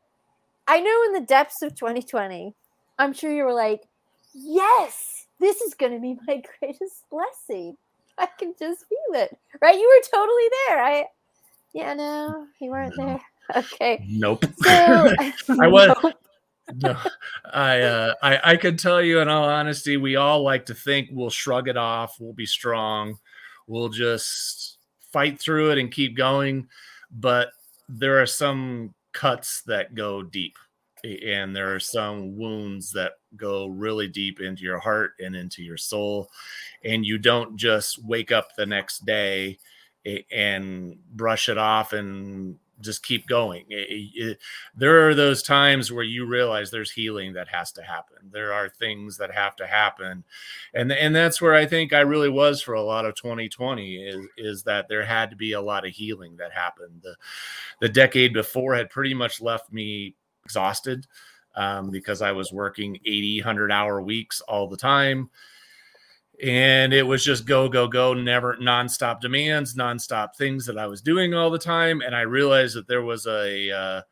i 0.69 0.81
know 0.81 1.03
in 1.07 1.13
the 1.13 1.27
depths 1.27 1.63
of 1.63 1.75
2020 1.75 2.55
i'm 2.99 3.13
sure 3.13 3.33
you 3.33 3.45
were 3.45 3.55
like 3.55 3.83
yes 4.35 5.27
this 5.39 5.61
is 5.61 5.75
going 5.75 5.93
to 5.93 6.01
be 6.01 6.19
my 6.27 6.43
greatest 6.61 7.05
blessing 7.11 7.77
i 8.19 8.27
can 8.39 8.55
just 8.59 8.85
feel 8.89 9.21
it 9.21 9.37
right 9.61 9.77
you 9.77 9.89
were 9.89 10.19
totally 10.19 10.49
there 10.69 10.83
i 10.83 11.05
yeah, 11.77 11.93
no, 11.93 12.47
you 12.59 12.71
weren't 12.71 12.97
no. 12.97 13.07
there. 13.07 13.21
Okay. 13.55 14.05
Nope. 14.09 14.45
So, 14.65 15.15
I 15.61 15.69
was. 15.69 15.95
Nope. 16.03 16.15
no, 16.83 16.97
I, 17.53 17.81
uh, 17.81 18.15
I, 18.21 18.41
I 18.43 18.57
can 18.57 18.77
tell 18.77 19.01
you 19.01 19.21
in 19.21 19.29
all 19.29 19.45
honesty, 19.45 19.97
we 19.97 20.17
all 20.17 20.43
like 20.43 20.67
to 20.67 20.75
think 20.75 21.11
we'll 21.13 21.31
shrug 21.31 21.69
it 21.69 21.77
off, 21.77 22.17
we'll 22.19 22.33
be 22.33 22.45
strong, 22.45 23.19
we'll 23.69 23.89
just 23.89 24.79
fight 25.13 25.39
through 25.39 25.71
it 25.71 25.79
and 25.79 25.93
keep 25.93 26.17
going. 26.17 26.67
But 27.13 27.51
there 27.89 28.21
are 28.21 28.27
some 28.27 28.95
cuts 29.17 29.63
that 29.63 29.95
go 29.95 30.23
deep, 30.23 30.59
and 31.03 31.57
there 31.57 31.75
are 31.75 31.81
some 31.81 32.37
wounds 32.37 32.93
that 32.93 33.13
go 33.35 33.67
really 33.67 34.09
deep 34.09 34.41
into 34.41 34.63
your 34.63 34.79
heart 34.79 35.13
and 35.19 35.35
into 35.35 35.63
your 35.63 35.79
soul, 35.79 36.31
and 36.85 37.07
you 37.07 37.17
don't 37.17 37.57
just 37.57 38.05
wake 38.05 38.31
up 38.31 38.55
the 38.55 38.67
next 38.67 39.07
day 39.07 39.59
and 40.31 40.97
brush 41.13 41.49
it 41.49 41.57
off 41.57 41.95
and 41.95 42.57
just 42.83 43.03
keep 43.03 43.27
going. 43.27 43.65
There 44.77 45.09
are 45.09 45.15
those 45.15 45.43
times 45.43 45.91
where 45.91 46.05
you 46.05 46.27
realize 46.27 46.71
there's 46.71 46.91
healing 46.91 47.33
that 47.33 47.49
has 47.49 47.73
to 47.73 47.83
happen. 47.83 48.19
There 48.37 48.53
are 48.53 48.69
things 48.69 49.17
that 49.17 49.33
have 49.33 49.57
to 49.57 49.67
happen, 49.67 50.23
and 50.75 50.93
and 50.93 51.17
that's 51.17 51.41
where 51.41 51.55
I 51.55 51.65
think 51.65 51.95
I 51.95 52.01
really 52.01 52.29
was 52.29 52.61
for 52.61 52.75
a 52.75 52.83
lot 52.83 53.07
of 53.07 53.15
2020 53.15 53.97
is 53.97 54.27
is 54.37 54.63
that 54.65 54.89
there 54.89 55.07
had 55.07 55.31
to 55.31 55.37
be 55.37 55.53
a 55.53 55.61
lot 55.61 55.87
of 55.87 55.93
healing 55.93 56.37
that 56.37 56.53
happened. 56.53 57.01
The 57.03 57.17
the 57.81 57.89
decade 57.89 58.35
before 58.35 58.75
had 58.75 58.91
pretty 58.91 59.15
much 59.15 59.41
left 59.41 59.73
me 59.73 60.15
exhausted 60.45 61.07
um, 61.55 61.91
because 61.91 62.21
I 62.21 62.33
was 62.33 62.53
working 62.53 62.99
80, 63.07 63.41
100 63.41 63.73
hour 63.73 64.03
weeks 64.03 64.43
all 64.43 64.69
the 64.69 64.77
time. 64.77 65.31
And 66.43 66.93
it 66.93 67.03
was 67.03 67.25
just 67.25 67.47
go 67.47 67.67
go 67.71 67.89
go 67.89 68.13
never 68.13 68.59
nonstop 68.59 69.23
demands 69.23 69.75
nonstop 69.75 70.37
things 70.37 70.67
that 70.67 70.77
i 70.77 70.87
was 70.87 71.01
doing 71.01 71.33
all 71.33 71.49
the 71.49 71.59
time. 71.59 72.03
And 72.03 72.15
i 72.15 72.21
realized 72.21 72.77
that 72.77 72.87
there 72.87 73.01
was 73.01 73.27
a 73.27 73.71
uh, 73.71 74.03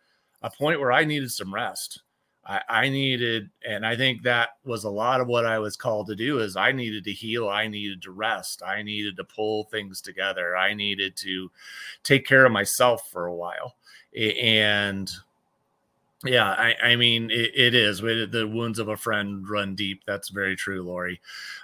a 0.40 0.50
point 0.50 0.81
where 0.81 0.90
i 0.90 1.04
needed 1.04 1.31
some 1.31 1.52
rest 1.52 2.00
I, 2.47 2.61
I 2.69 2.89
needed 2.89 3.51
and 3.67 3.87
i 3.87 3.97
think 3.97 4.23
that 4.23 4.51
was 4.65 4.85
a 4.85 4.91
lot 4.91 5.21
of 5.21 5.29
what 5.29 5.47
i 5.47 5.59
was 5.59 5.77
called 5.77 6.07
to 6.09 6.17
do 6.17 6.41
is 6.41 6.57
i 6.57 6.73
needed 6.73 7.05
to 7.05 7.13
heal 7.13 7.49
i 7.49 7.67
needed 7.67 8.03
to 8.03 8.11
rest 8.11 8.63
i 8.63 8.83
needed 8.83 9.17
to 9.17 9.25
pull 9.25 9.65
things 9.65 10.01
together 10.01 10.57
i 10.57 10.75
needed 10.75 11.17
to 11.17 11.51
take 12.03 12.27
care 12.27 12.45
of 12.45 12.53
myself 12.53 13.11
for 13.11 13.27
a 13.27 13.35
while 13.35 13.77
and 14.15 15.11
yeah, 16.25 16.51
I, 16.53 16.75
I 16.83 16.97
mean, 16.97 17.31
it, 17.31 17.53
it 17.55 17.75
is. 17.75 18.01
The 18.01 18.49
wounds 18.51 18.79
of 18.79 18.89
a 18.89 18.97
friend 18.97 19.49
run 19.49 19.75
deep. 19.75 20.03
That's 20.07 20.31
very 20.31 20.57
true, 20.57 20.83
Lori. 20.83 21.21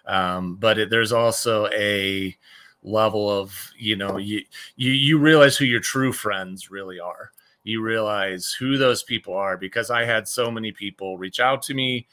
Um, 0.07 0.57
but 0.57 0.79
it, 0.79 0.91
there's 0.91 1.13
also 1.13 1.67
a 1.69 2.37
level 2.83 3.31
of, 3.31 3.71
you 3.79 3.97
know, 3.97 4.19
you, 4.19 4.43
you 4.77 4.93
you 4.93 5.19
realize 5.19 5.57
who 5.57 5.65
your 5.65 5.81
true 5.81 6.13
friends 6.13 6.71
really 6.71 7.01
are. 7.01 7.33
You 7.62 7.83
realize 7.83 8.52
who 8.52 8.79
those 8.79 9.02
people 9.02 9.35
are 9.35 9.57
because 9.57 9.90
I 9.90 10.05
had 10.05 10.26
so 10.26 10.50
many 10.50 10.73
people 10.73 11.19
reach 11.19 11.40
out 11.40 11.62
to 11.62 11.75
me. 11.75 12.07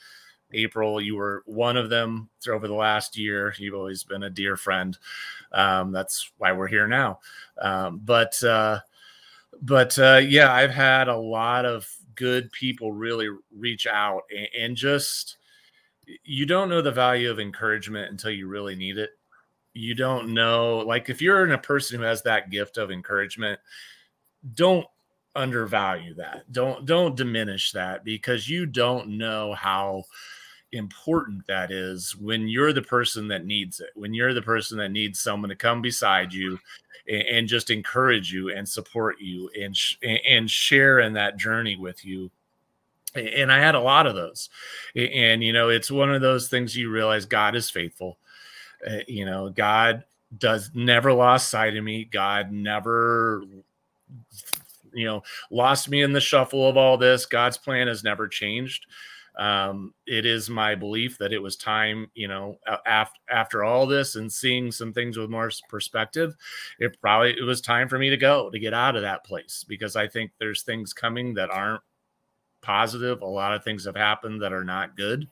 April, 0.53 1.01
you 1.01 1.15
were 1.15 1.43
one 1.45 1.75
of 1.75 1.89
them 1.89 2.29
over 2.47 2.67
the 2.67 2.73
last 2.73 3.17
year. 3.17 3.53
You've 3.57 3.75
always 3.75 4.03
been 4.03 4.23
a 4.23 4.29
dear 4.29 4.55
friend. 4.55 4.97
Um, 5.51 5.91
that's 5.91 6.31
why 6.37 6.53
we're 6.53 6.67
here 6.67 6.87
now. 6.87 7.19
Um, 7.59 7.99
but 8.03 8.41
uh, 8.43 8.79
but 9.61 9.97
uh, 9.99 10.21
yeah, 10.23 10.53
I've 10.53 10.71
had 10.71 11.07
a 11.07 11.17
lot 11.17 11.65
of 11.65 11.89
good 12.15 12.51
people 12.51 12.91
really 12.91 13.29
reach 13.55 13.87
out 13.87 14.23
and, 14.35 14.47
and 14.57 14.75
just 14.75 15.37
you 16.23 16.45
don't 16.45 16.69
know 16.69 16.81
the 16.81 16.91
value 16.91 17.29
of 17.29 17.39
encouragement 17.39 18.09
until 18.11 18.31
you 18.31 18.47
really 18.47 18.75
need 18.75 18.97
it. 18.97 19.11
You 19.73 19.93
don't 19.93 20.33
know, 20.33 20.79
like, 20.79 21.09
if 21.09 21.21
you're 21.21 21.45
in 21.45 21.51
a 21.51 21.57
person 21.57 21.99
who 21.99 22.05
has 22.05 22.23
that 22.23 22.49
gift 22.49 22.77
of 22.77 22.89
encouragement, 22.89 23.59
don't 24.55 24.87
undervalue 25.35 26.13
that. 26.15 26.51
Don't 26.51 26.85
don't 26.85 27.15
diminish 27.15 27.71
that 27.71 28.03
because 28.03 28.49
you 28.49 28.65
don't 28.65 29.09
know 29.09 29.53
how 29.53 30.03
important 30.73 31.45
that 31.47 31.71
is 31.71 32.15
when 32.15 32.47
you're 32.47 32.73
the 32.73 32.81
person 32.81 33.27
that 33.29 33.45
needs 33.45 33.79
it. 33.79 33.89
When 33.95 34.13
you're 34.13 34.33
the 34.33 34.41
person 34.41 34.77
that 34.79 34.91
needs 34.91 35.19
someone 35.19 35.49
to 35.49 35.55
come 35.55 35.81
beside 35.81 36.33
you 36.33 36.59
and, 37.07 37.21
and 37.23 37.47
just 37.47 37.69
encourage 37.69 38.31
you 38.31 38.49
and 38.49 38.67
support 38.67 39.19
you 39.19 39.49
and 39.59 39.75
sh- 39.75 39.97
and 40.03 40.49
share 40.49 40.99
in 40.99 41.13
that 41.13 41.37
journey 41.37 41.77
with 41.77 42.03
you 42.05 42.29
and 43.15 43.51
i 43.51 43.57
had 43.57 43.75
a 43.75 43.79
lot 43.79 44.05
of 44.05 44.15
those 44.15 44.49
and 44.95 45.43
you 45.43 45.53
know 45.53 45.69
it's 45.69 45.89
one 45.89 46.13
of 46.13 46.21
those 46.21 46.49
things 46.49 46.75
you 46.75 46.89
realize 46.89 47.25
god 47.25 47.55
is 47.55 47.69
faithful 47.69 48.17
uh, 48.87 48.97
you 49.07 49.25
know 49.25 49.49
god 49.49 50.03
does 50.37 50.71
never 50.73 51.13
lost 51.13 51.49
sight 51.49 51.75
of 51.75 51.83
me 51.83 52.03
god 52.03 52.51
never 52.51 53.43
you 54.97 55.05
know 55.05 55.21
lost 55.51 55.89
me 55.89 56.01
in 56.01 56.11
the 56.11 56.19
shuffle 56.19 56.67
of 56.67 56.77
all 56.77 56.97
this 56.97 57.25
god's 57.25 57.57
plan 57.57 57.87
has 57.87 58.03
never 58.03 58.27
changed 58.27 58.85
um, 59.37 59.93
it 60.07 60.25
is 60.25 60.49
my 60.49 60.73
belief 60.73 61.19
that 61.19 61.31
it 61.31 61.37
was 61.41 61.55
time, 61.55 62.09
you 62.15 62.27
know, 62.27 62.57
after 62.87 63.19
after 63.29 63.63
all 63.63 63.85
this 63.85 64.15
and 64.15 64.31
seeing 64.31 64.71
some 64.71 64.91
things 64.91 65.15
with 65.15 65.29
more 65.29 65.51
perspective, 65.69 66.35
it 66.79 66.99
probably 67.01 67.37
it 67.37 67.43
was 67.43 67.61
time 67.61 67.87
for 67.87 67.99
me 67.99 68.09
to 68.09 68.17
go 68.17 68.49
to 68.49 68.59
get 68.59 68.73
out 68.73 68.95
of 68.95 69.03
that 69.03 69.23
place 69.23 69.63
because 69.67 69.95
I 69.95 70.07
think 70.07 70.31
there's 70.39 70.63
things 70.63 70.91
coming 70.91 71.35
that 71.35 71.51
aren't 71.51 71.81
positive. 72.63 73.21
A 73.21 73.25
lot 73.25 73.53
of 73.53 73.63
things 73.63 73.85
have 73.85 73.95
happened 73.95 74.41
that 74.41 74.53
are 74.53 74.63
not 74.63 74.97
good, 74.97 75.27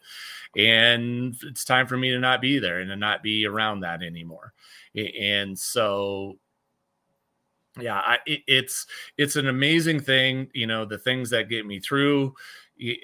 and 0.55 1.35
it's 1.41 1.65
time 1.65 1.87
for 1.87 1.97
me 1.97 2.11
to 2.11 2.19
not 2.19 2.41
be 2.41 2.59
there 2.59 2.81
and 2.81 2.89
to 2.91 2.95
not 2.95 3.23
be 3.23 3.47
around 3.47 3.79
that 3.79 4.03
anymore. 4.03 4.53
And 4.95 5.57
so 5.57 6.37
yeah 7.79 7.99
I, 7.99 8.17
it, 8.25 8.41
it's 8.47 8.87
it's 9.17 9.35
an 9.35 9.47
amazing 9.47 9.99
thing 9.99 10.49
you 10.53 10.67
know 10.67 10.85
the 10.85 10.97
things 10.97 11.29
that 11.31 11.49
get 11.49 11.65
me 11.65 11.79
through 11.79 12.33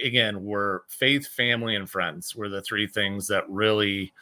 again 0.04 0.44
were 0.44 0.84
faith 0.88 1.28
family 1.28 1.76
and 1.76 1.90
friends 1.90 2.36
were 2.36 2.50
the 2.50 2.62
three 2.62 2.88
things 2.88 3.28
that 3.28 3.50
really 3.50 4.14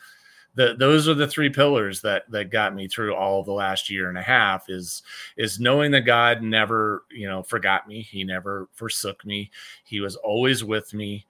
the, 0.56 0.76
those 0.78 1.08
are 1.08 1.14
the 1.14 1.28
three 1.28 1.50
pillars 1.50 2.02
that 2.02 2.30
that 2.32 2.50
got 2.50 2.76
me 2.76 2.88
through 2.88 3.16
all 3.16 3.44
the 3.44 3.52
last 3.52 3.90
year 3.90 4.10
and 4.10 4.18
a 4.18 4.22
half 4.22 4.70
is 4.70 5.04
is 5.38 5.60
knowing 5.60 5.92
that 5.92 6.02
god 6.02 6.42
never 6.42 7.04
you 7.12 7.28
know 7.28 7.44
forgot 7.44 7.88
me. 7.88 8.02
He 8.02 8.24
never 8.24 8.68
forsook 8.74 9.26
me. 9.26 9.52
He 9.84 10.02
was 10.02 10.16
always 10.18 10.64
with 10.64 10.94
me. 10.94 11.26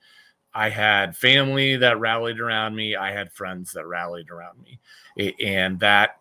I 0.53 0.69
had 0.69 1.15
family 1.15 1.75
that 1.75 1.99
rallied 1.99 2.39
around 2.39 2.75
me. 2.75 2.95
I 2.95 3.11
had 3.11 3.31
friends 3.31 3.71
that 3.73 3.85
rallied 3.85 4.31
around 4.31 4.57
me. 4.63 5.35
And 5.43 5.79
that 5.79 6.18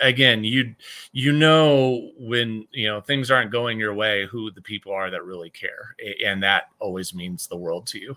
again 0.00 0.42
you 0.44 0.74
you 1.12 1.32
know 1.32 2.10
when 2.18 2.66
you 2.72 2.88
know 2.88 3.00
things 3.00 3.30
aren't 3.30 3.50
going 3.50 3.78
your 3.78 3.92
way 3.92 4.26
who 4.26 4.50
the 4.50 4.62
people 4.62 4.92
are 4.92 5.10
that 5.10 5.24
really 5.24 5.50
care 5.50 5.94
and 6.24 6.42
that 6.42 6.68
always 6.78 7.14
means 7.14 7.46
the 7.46 7.56
world 7.56 7.86
to 7.86 8.00
you. 8.00 8.16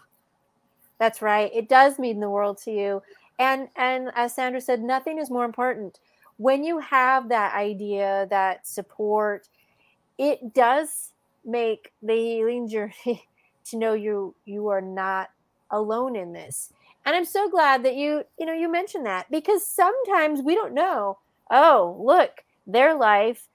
That's 0.98 1.22
right. 1.22 1.52
It 1.54 1.68
does 1.68 2.00
mean 2.00 2.22
the 2.22 2.30
world 2.30 2.58
to 2.60 2.72
you. 2.72 3.04
And 3.38 3.68
and 3.76 4.12
as 4.16 4.34
sandra 4.34 4.62
said 4.62 4.82
nothing 4.82 5.20
is 5.20 5.30
more 5.30 5.46
important. 5.46 6.00
When 6.38 6.64
you 6.64 6.80
have 6.80 7.30
that 7.30 7.54
idea 7.54 8.28
that 8.30 8.66
support 8.66 9.48
it 10.18 10.54
does 10.54 11.12
make 11.44 11.92
the 12.02 12.16
healing 12.16 12.68
journey 12.70 13.28
to 13.66 13.78
know 13.78 13.94
you 13.94 14.36
you 14.46 14.70
are 14.70 14.82
not 14.82 15.32
alone 15.72 16.16
in 16.16 16.32
this. 16.32 16.72
And 17.06 17.16
i'm 17.16 17.26
so 17.26 17.50
glad 17.50 17.84
that 17.84 17.96
you 17.96 18.24
you 18.40 18.46
know 18.46 18.54
you 18.54 18.72
mentioned 18.72 19.06
that 19.06 19.30
because 19.30 19.66
sometimes 19.66 20.42
we 20.42 20.56
don't 20.56 20.74
know 20.74 21.18
oh, 21.52 22.00
look, 22.02 22.44
their 22.68 22.96
life, 22.96 23.48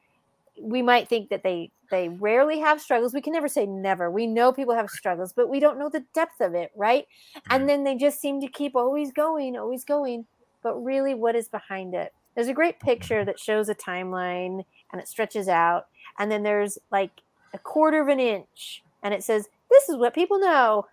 we 0.60 0.82
might 0.82 1.08
think 1.08 1.30
that 1.30 1.42
they 1.42 1.70
they 1.90 2.08
rarely 2.08 2.60
have 2.60 2.80
struggles. 2.80 3.12
We 3.12 3.20
can 3.20 3.32
never 3.32 3.48
say 3.48 3.66
never. 3.66 4.10
We 4.10 4.26
know 4.26 4.52
people 4.52 4.74
have 4.74 4.88
struggles, 4.88 5.32
but 5.32 5.48
we 5.48 5.58
don't 5.58 5.78
know 5.78 5.88
the 5.88 6.04
depth 6.14 6.40
of 6.40 6.54
it, 6.54 6.70
right? 6.76 7.06
And 7.50 7.68
then 7.68 7.82
they 7.82 7.96
just 7.96 8.20
seem 8.20 8.40
to 8.40 8.46
keep 8.46 8.76
always 8.76 9.12
going, 9.12 9.56
always 9.56 9.84
going. 9.84 10.26
But 10.62 10.82
really, 10.82 11.14
what 11.14 11.34
is 11.34 11.48
behind 11.48 11.94
it? 11.94 12.14
There's 12.34 12.48
a 12.48 12.54
great 12.54 12.78
mm-hmm. 12.78 12.86
picture 12.86 13.24
that 13.24 13.40
shows 13.40 13.68
a 13.68 13.74
timeline 13.74 14.64
and 14.92 15.00
it 15.00 15.08
stretches 15.08 15.48
out. 15.48 15.86
And 16.18 16.30
then 16.30 16.42
there's 16.42 16.78
like 16.92 17.22
a 17.52 17.58
quarter 17.58 18.00
of 18.00 18.08
an 18.08 18.20
inch 18.20 18.82
and 19.02 19.12
it 19.12 19.24
says, 19.24 19.48
This 19.68 19.88
is 19.88 19.96
what 19.96 20.14
people 20.14 20.38
know. 20.38 20.86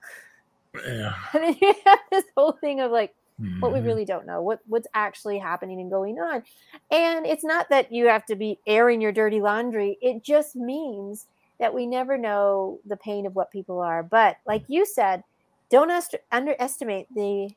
Yeah. 0.86 1.14
And 1.34 1.44
then 1.44 1.58
you 1.62 1.74
have 1.86 2.00
this 2.12 2.26
whole 2.36 2.54
thing 2.54 2.80
of 2.82 2.92
like, 2.92 3.14
mm-hmm. 3.42 3.60
but 3.60 3.74
we 3.74 3.80
really 3.80 4.06
don't 4.06 4.26
know 4.26 4.42
what 4.42 4.60
what's 4.68 4.88
actually 4.94 5.40
happening 5.40 5.80
and 5.80 5.92
going 5.92 6.20
on. 6.20 6.44
And 6.92 7.26
it's 7.26 7.44
not 7.44 7.70
that 7.70 7.92
you 7.92 8.08
have 8.08 8.26
to 8.28 8.36
be 8.36 8.60
airing 8.68 9.02
your 9.02 9.12
dirty 9.12 9.42
laundry. 9.42 9.98
It 10.02 10.24
just 10.24 10.56
means 10.56 11.28
that 11.60 11.74
we 11.74 11.88
never 11.88 12.18
know 12.18 12.80
the 12.86 12.98
pain 12.98 13.26
of 13.26 13.36
what 13.36 13.52
people 13.52 13.80
are. 13.80 14.04
But 14.04 14.38
like 14.46 14.64
you 14.68 14.86
said, 14.86 15.24
don't 15.70 15.92
underestimate 16.32 17.14
the 17.14 17.50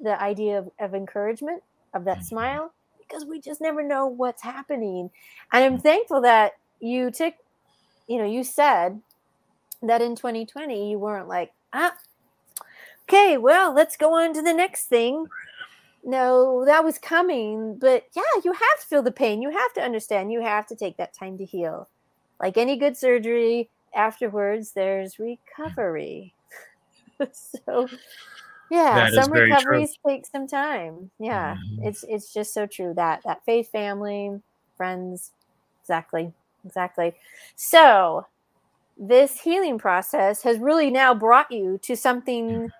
the 0.00 0.20
idea 0.22 0.58
of, 0.58 0.70
of 0.78 0.94
encouragement 0.94 1.62
of 1.94 2.04
that 2.04 2.18
mm-hmm. 2.18 2.26
smile 2.26 2.72
because 2.98 3.24
we 3.24 3.40
just 3.40 3.60
never 3.60 3.82
know 3.82 4.06
what's 4.06 4.42
happening. 4.42 5.10
And 5.52 5.64
I'm 5.64 5.78
thankful 5.78 6.20
that 6.22 6.52
you 6.80 7.10
took, 7.10 7.34
you 8.06 8.18
know, 8.18 8.24
you 8.24 8.44
said 8.44 9.00
that 9.82 10.02
in 10.02 10.14
2020 10.14 10.90
you 10.90 10.98
weren't 10.98 11.28
like, 11.28 11.52
ah, 11.72 11.94
okay, 13.08 13.38
well, 13.38 13.72
let's 13.74 13.96
go 13.96 14.14
on 14.14 14.34
to 14.34 14.42
the 14.42 14.52
next 14.52 14.86
thing. 14.86 15.26
No, 16.04 16.64
that 16.64 16.84
was 16.84 16.98
coming, 16.98 17.76
but 17.78 18.04
yeah, 18.14 18.22
you 18.44 18.52
have 18.52 18.80
to 18.80 18.86
feel 18.86 19.02
the 19.02 19.10
pain. 19.10 19.42
You 19.42 19.50
have 19.50 19.72
to 19.74 19.82
understand. 19.82 20.32
You 20.32 20.42
have 20.42 20.66
to 20.68 20.76
take 20.76 20.96
that 20.98 21.14
time 21.14 21.36
to 21.38 21.44
heal. 21.44 21.88
Like 22.40 22.56
any 22.56 22.76
good 22.76 22.96
surgery, 22.96 23.68
afterwards, 23.94 24.72
there's 24.72 25.18
recovery. 25.18 26.34
so, 27.32 27.88
yeah, 28.70 29.10
some 29.10 29.32
recoveries 29.32 29.98
take 30.06 30.24
some 30.24 30.46
time. 30.46 31.10
Yeah, 31.18 31.56
mm-hmm. 31.56 31.88
it's 31.88 32.04
it's 32.08 32.32
just 32.32 32.54
so 32.54 32.66
true 32.66 32.94
that 32.94 33.22
that 33.24 33.44
faith, 33.44 33.70
family, 33.70 34.40
friends, 34.76 35.32
exactly, 35.82 36.32
exactly. 36.64 37.14
So, 37.56 38.26
this 38.96 39.40
healing 39.40 39.78
process 39.78 40.42
has 40.42 40.58
really 40.58 40.90
now 40.90 41.12
brought 41.12 41.50
you 41.50 41.78
to 41.82 41.96
something 41.96 42.70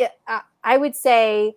it, 0.00 0.12
uh, 0.26 0.40
I 0.64 0.76
would 0.76 0.96
say 0.96 1.54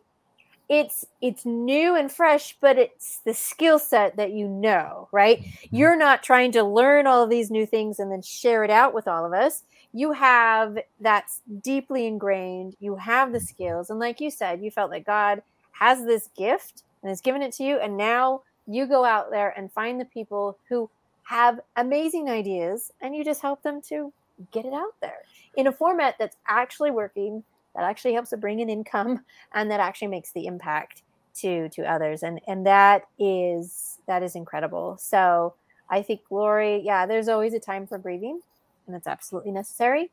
it's 0.69 1.05
it's 1.21 1.45
new 1.45 1.95
and 1.95 2.09
fresh 2.11 2.55
but 2.61 2.77
it's 2.77 3.19
the 3.25 3.33
skill 3.33 3.77
set 3.77 4.15
that 4.15 4.31
you 4.31 4.47
know 4.47 5.07
right? 5.11 5.39
Mm-hmm. 5.39 5.75
you're 5.75 5.95
not 5.95 6.23
trying 6.23 6.51
to 6.53 6.63
learn 6.63 7.05
all 7.07 7.23
of 7.23 7.29
these 7.29 7.51
new 7.51 7.65
things 7.65 7.99
and 7.99 8.11
then 8.11 8.21
share 8.21 8.63
it 8.63 8.69
out 8.69 8.93
with 8.93 9.07
all 9.07 9.25
of 9.25 9.33
us. 9.33 9.63
You 9.91 10.13
have 10.13 10.77
that's 11.01 11.41
deeply 11.61 12.07
ingrained. 12.07 12.75
You 12.79 12.95
have 12.95 13.31
the 13.31 13.39
skills. 13.39 13.89
And 13.89 13.99
like 13.99 14.21
you 14.21 14.31
said 14.31 14.61
you 14.61 14.71
felt 14.71 14.91
that 14.91 15.05
god 15.05 15.41
has 15.71 16.05
this 16.05 16.29
gift 16.37 16.83
and 17.01 17.09
has 17.09 17.21
given 17.21 17.41
it 17.41 17.53
to 17.53 17.63
you. 17.63 17.79
And 17.79 17.97
now 17.97 18.41
you 18.67 18.85
go 18.85 19.03
out 19.03 19.31
there 19.31 19.53
and 19.57 19.71
find 19.71 19.99
the 19.99 20.05
people 20.05 20.57
who 20.69 20.89
have 21.23 21.59
amazing 21.75 22.29
ideas 22.29 22.91
and 23.01 23.15
you 23.15 23.23
just 23.23 23.41
help 23.41 23.61
them 23.63 23.81
to 23.89 24.13
get 24.51 24.65
it 24.65 24.73
out 24.73 24.95
there 25.01 25.19
in 25.55 25.67
a 25.67 25.71
format 25.71 26.15
that's 26.19 26.37
actually 26.47 26.91
working 26.91 27.43
that 27.75 27.83
actually 27.83 28.13
helps 28.13 28.29
to 28.31 28.37
bring 28.37 28.59
in 28.59 28.69
income 28.69 29.23
and 29.53 29.69
that 29.71 29.79
actually 29.79 30.09
makes 30.09 30.31
the 30.31 30.45
impact 30.45 31.03
to 31.35 31.69
to 31.69 31.83
others. 31.83 32.23
And 32.23 32.39
and 32.47 32.65
that 32.65 33.07
is 33.19 33.97
that 34.07 34.23
is 34.23 34.35
incredible. 34.35 34.97
So 34.99 35.55
i 35.89 36.01
think 36.01 36.21
glory 36.27 36.81
yeah 36.83 37.05
there's 37.05 37.27
always 37.27 37.53
a 37.53 37.59
time 37.59 37.85
for 37.85 37.97
grieving 37.97 38.39
and 38.87 38.95
it's 38.95 39.07
absolutely 39.07 39.51
necessary 39.51 40.09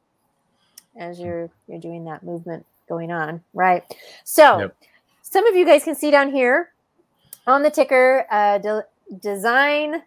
as 0.98 1.18
you're 1.20 1.48
you're 1.66 1.80
doing 1.80 2.04
that 2.04 2.22
movement 2.22 2.64
going 2.88 3.10
on 3.12 3.42
right? 3.54 3.84
So 4.24 4.60
yep. 4.60 4.76
some 5.22 5.46
of 5.46 5.54
you 5.54 5.64
guys 5.64 5.84
can 5.84 5.94
see 5.94 6.10
down 6.10 6.30
here 6.30 6.72
on 7.46 7.62
the 7.62 7.70
ticker 7.70 8.26
uh, 8.30 8.58
de- 8.58 8.86
design 9.20 10.02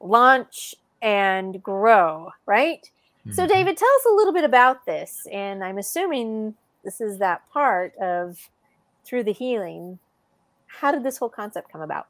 launch 0.00 0.74
and 1.02 1.62
grow 1.62 2.30
right? 2.46 2.90
Mm-hmm. 3.20 3.32
so 3.32 3.46
david 3.46 3.76
tell 3.76 3.88
us 3.88 4.06
a 4.08 4.14
little 4.14 4.32
bit 4.32 4.44
about 4.44 4.86
this 4.86 5.26
and 5.32 5.64
i'm 5.64 5.78
assuming 5.78 6.54
this 6.86 7.00
is 7.00 7.18
that 7.18 7.42
part 7.50 7.94
of 7.96 8.38
through 9.04 9.24
the 9.24 9.32
healing 9.32 9.98
how 10.66 10.92
did 10.92 11.02
this 11.02 11.18
whole 11.18 11.28
concept 11.28 11.70
come 11.70 11.80
about? 11.80 12.06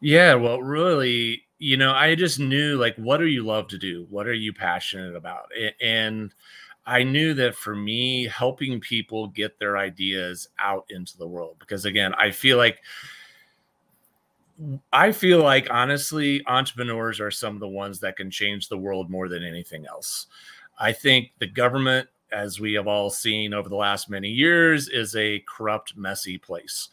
Yeah 0.00 0.34
well 0.34 0.60
really 0.60 1.42
you 1.58 1.76
know 1.76 1.92
i 1.92 2.14
just 2.14 2.38
knew 2.38 2.76
like 2.76 2.96
what 2.96 3.18
do 3.18 3.26
you 3.26 3.44
love 3.44 3.68
to 3.68 3.78
do? 3.78 4.06
What 4.10 4.26
are 4.26 4.34
you 4.34 4.52
passionate 4.52 5.14
about? 5.14 5.50
And 5.80 6.34
i 6.86 7.02
knew 7.02 7.34
that 7.34 7.54
for 7.54 7.76
me 7.76 8.26
helping 8.26 8.80
people 8.80 9.28
get 9.28 9.58
their 9.58 9.76
ideas 9.76 10.48
out 10.58 10.86
into 10.88 11.16
the 11.18 11.26
world 11.26 11.56
because 11.58 11.84
again 11.84 12.14
i 12.14 12.30
feel 12.30 12.56
like 12.56 12.80
I 14.92 15.12
feel 15.12 15.42
like 15.42 15.68
honestly, 15.70 16.42
entrepreneurs 16.46 17.20
are 17.20 17.30
some 17.30 17.54
of 17.54 17.60
the 17.60 17.68
ones 17.68 18.00
that 18.00 18.16
can 18.16 18.30
change 18.30 18.68
the 18.68 18.78
world 18.78 19.10
more 19.10 19.28
than 19.28 19.44
anything 19.44 19.86
else. 19.86 20.28
I 20.78 20.92
think 20.92 21.32
the 21.38 21.46
government 21.46 22.08
as 22.32 22.60
we 22.60 22.72
have 22.74 22.86
all 22.86 23.10
seen 23.10 23.54
over 23.54 23.68
the 23.68 23.76
last 23.76 24.10
many 24.10 24.28
years, 24.28 24.88
is 24.88 25.14
a 25.16 25.44
corrupt, 25.48 25.96
messy 25.96 26.38
place. 26.38 26.88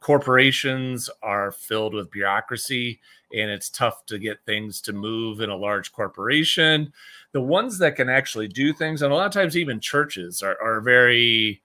Corporations 0.00 1.08
are 1.22 1.52
filled 1.52 1.94
with 1.94 2.10
bureaucracy, 2.10 3.00
and 3.32 3.50
it's 3.50 3.70
tough 3.70 4.04
to 4.06 4.18
get 4.18 4.44
things 4.44 4.80
to 4.82 4.92
move 4.92 5.40
in 5.40 5.48
a 5.48 5.56
large 5.56 5.92
corporation. 5.92 6.92
The 7.32 7.40
ones 7.40 7.78
that 7.78 7.96
can 7.96 8.08
actually 8.08 8.48
do 8.48 8.72
things, 8.72 9.02
and 9.02 9.12
a 9.12 9.14
lot 9.16 9.26
of 9.26 9.32
times 9.32 9.56
even 9.56 9.80
churches, 9.80 10.42
are, 10.42 10.60
are 10.60 10.80
very 10.80 11.62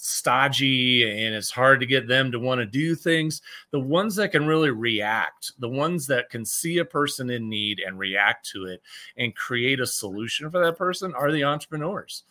stodgy 0.00 1.02
and 1.26 1.34
it's 1.34 1.50
hard 1.50 1.80
to 1.80 1.86
get 1.86 2.06
them 2.06 2.30
to 2.30 2.38
want 2.38 2.60
to 2.60 2.66
do 2.66 2.94
things. 2.94 3.42
The 3.72 3.80
ones 3.80 4.14
that 4.16 4.30
can 4.30 4.46
really 4.46 4.70
react, 4.70 5.52
the 5.58 5.68
ones 5.68 6.06
that 6.06 6.30
can 6.30 6.44
see 6.44 6.78
a 6.78 6.84
person 6.84 7.30
in 7.30 7.48
need 7.48 7.80
and 7.84 7.98
react 7.98 8.48
to 8.50 8.66
it 8.66 8.80
and 9.16 9.34
create 9.34 9.80
a 9.80 9.86
solution 9.86 10.50
for 10.50 10.64
that 10.64 10.78
person 10.78 11.14
are 11.14 11.32
the 11.32 11.42
entrepreneurs. 11.42 12.22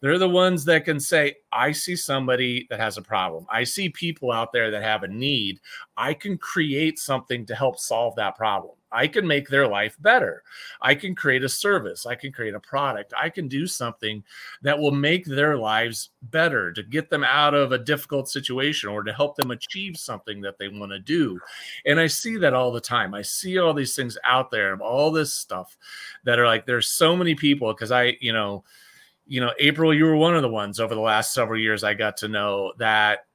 They're 0.00 0.18
the 0.18 0.28
ones 0.28 0.64
that 0.64 0.84
can 0.84 0.98
say, 0.98 1.36
I 1.52 1.70
see 1.70 1.96
somebody 1.96 2.66
that 2.70 2.80
has 2.80 2.96
a 2.96 3.02
problem. 3.02 3.46
I 3.50 3.62
see 3.62 3.88
people 3.90 4.32
out 4.32 4.52
there 4.52 4.70
that 4.70 4.82
have 4.82 5.04
a 5.04 5.08
need. 5.08 5.60
I 5.96 6.14
can 6.14 6.38
create 6.38 6.98
something 6.98 7.46
to 7.46 7.54
help 7.54 7.78
solve 7.78 8.16
that 8.16 8.36
problem. 8.36 8.74
I 8.92 9.06
can 9.06 9.26
make 9.26 9.48
their 9.48 9.66
life 9.66 9.96
better. 10.00 10.42
I 10.80 10.94
can 10.94 11.14
create 11.14 11.42
a 11.42 11.48
service. 11.48 12.04
I 12.04 12.14
can 12.14 12.32
create 12.32 12.54
a 12.54 12.60
product. 12.60 13.14
I 13.18 13.30
can 13.30 13.48
do 13.48 13.66
something 13.66 14.22
that 14.60 14.78
will 14.78 14.92
make 14.92 15.24
their 15.24 15.56
lives 15.56 16.10
better 16.22 16.72
to 16.72 16.82
get 16.82 17.08
them 17.08 17.24
out 17.24 17.54
of 17.54 17.72
a 17.72 17.78
difficult 17.78 18.28
situation 18.28 18.90
or 18.90 19.02
to 19.02 19.12
help 19.12 19.36
them 19.36 19.50
achieve 19.50 19.96
something 19.96 20.40
that 20.42 20.58
they 20.58 20.68
want 20.68 20.92
to 20.92 20.98
do. 20.98 21.40
And 21.86 21.98
I 21.98 22.06
see 22.06 22.36
that 22.36 22.54
all 22.54 22.72
the 22.72 22.80
time. 22.80 23.14
I 23.14 23.22
see 23.22 23.58
all 23.58 23.72
these 23.72 23.96
things 23.96 24.18
out 24.24 24.50
there 24.50 24.72
all 24.82 25.10
this 25.10 25.32
stuff 25.32 25.76
that 26.24 26.38
are 26.38 26.46
like, 26.46 26.66
there's 26.66 26.88
so 26.88 27.16
many 27.16 27.34
people 27.34 27.72
because 27.72 27.92
I, 27.92 28.16
you 28.20 28.32
know, 28.32 28.64
you 29.26 29.40
know, 29.40 29.52
April, 29.58 29.94
you 29.94 30.04
were 30.04 30.16
one 30.16 30.36
of 30.36 30.42
the 30.42 30.48
ones 30.48 30.80
over 30.80 30.94
the 30.94 31.00
last 31.00 31.32
several 31.32 31.58
years 31.58 31.84
I 31.84 31.94
got 31.94 32.16
to 32.18 32.28
know 32.28 32.72
that 32.78 33.26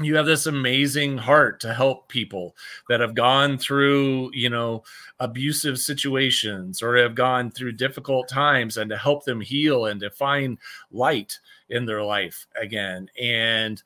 you 0.00 0.16
have 0.16 0.26
this 0.26 0.46
amazing 0.46 1.16
heart 1.16 1.60
to 1.60 1.72
help 1.72 2.08
people 2.08 2.56
that 2.88 3.00
have 3.00 3.14
gone 3.14 3.56
through 3.56 4.30
you 4.32 4.50
know 4.50 4.82
abusive 5.20 5.78
situations 5.78 6.82
or 6.82 6.96
have 6.96 7.14
gone 7.14 7.50
through 7.50 7.72
difficult 7.72 8.28
times 8.28 8.76
and 8.76 8.90
to 8.90 8.96
help 8.96 9.24
them 9.24 9.40
heal 9.40 9.86
and 9.86 10.00
to 10.00 10.10
find 10.10 10.58
light 10.90 11.38
in 11.68 11.86
their 11.86 12.02
life 12.02 12.46
again 12.60 13.08
and 13.20 13.82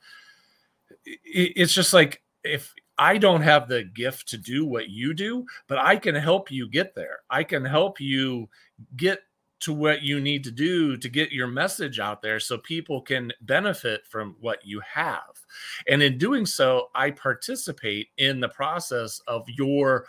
it's 1.04 1.74
just 1.74 1.92
like 1.92 2.22
if 2.42 2.74
I 2.98 3.16
don't 3.16 3.42
have 3.42 3.68
the 3.68 3.84
gift 3.84 4.26
to 4.28 4.38
do 4.38 4.66
what 4.66 4.88
you 4.88 5.14
do, 5.14 5.46
but 5.68 5.78
I 5.78 5.96
can 5.96 6.16
help 6.16 6.50
you 6.50 6.68
get 6.68 6.96
there. 6.96 7.20
I 7.30 7.44
can 7.44 7.64
help 7.64 8.00
you 8.00 8.48
get 8.96 9.20
to 9.60 9.72
what 9.72 10.02
you 10.02 10.20
need 10.20 10.44
to 10.44 10.50
do 10.50 10.96
to 10.96 11.08
get 11.08 11.32
your 11.32 11.46
message 11.46 11.98
out 11.98 12.22
there 12.22 12.38
so 12.38 12.58
people 12.58 13.00
can 13.00 13.32
benefit 13.42 14.06
from 14.06 14.36
what 14.40 14.64
you 14.64 14.80
have. 14.80 15.40
And 15.88 16.02
in 16.02 16.18
doing 16.18 16.46
so, 16.46 16.90
I 16.94 17.10
participate 17.10 18.08
in 18.18 18.40
the 18.40 18.48
process 18.48 19.20
of 19.26 19.44
your 19.48 20.06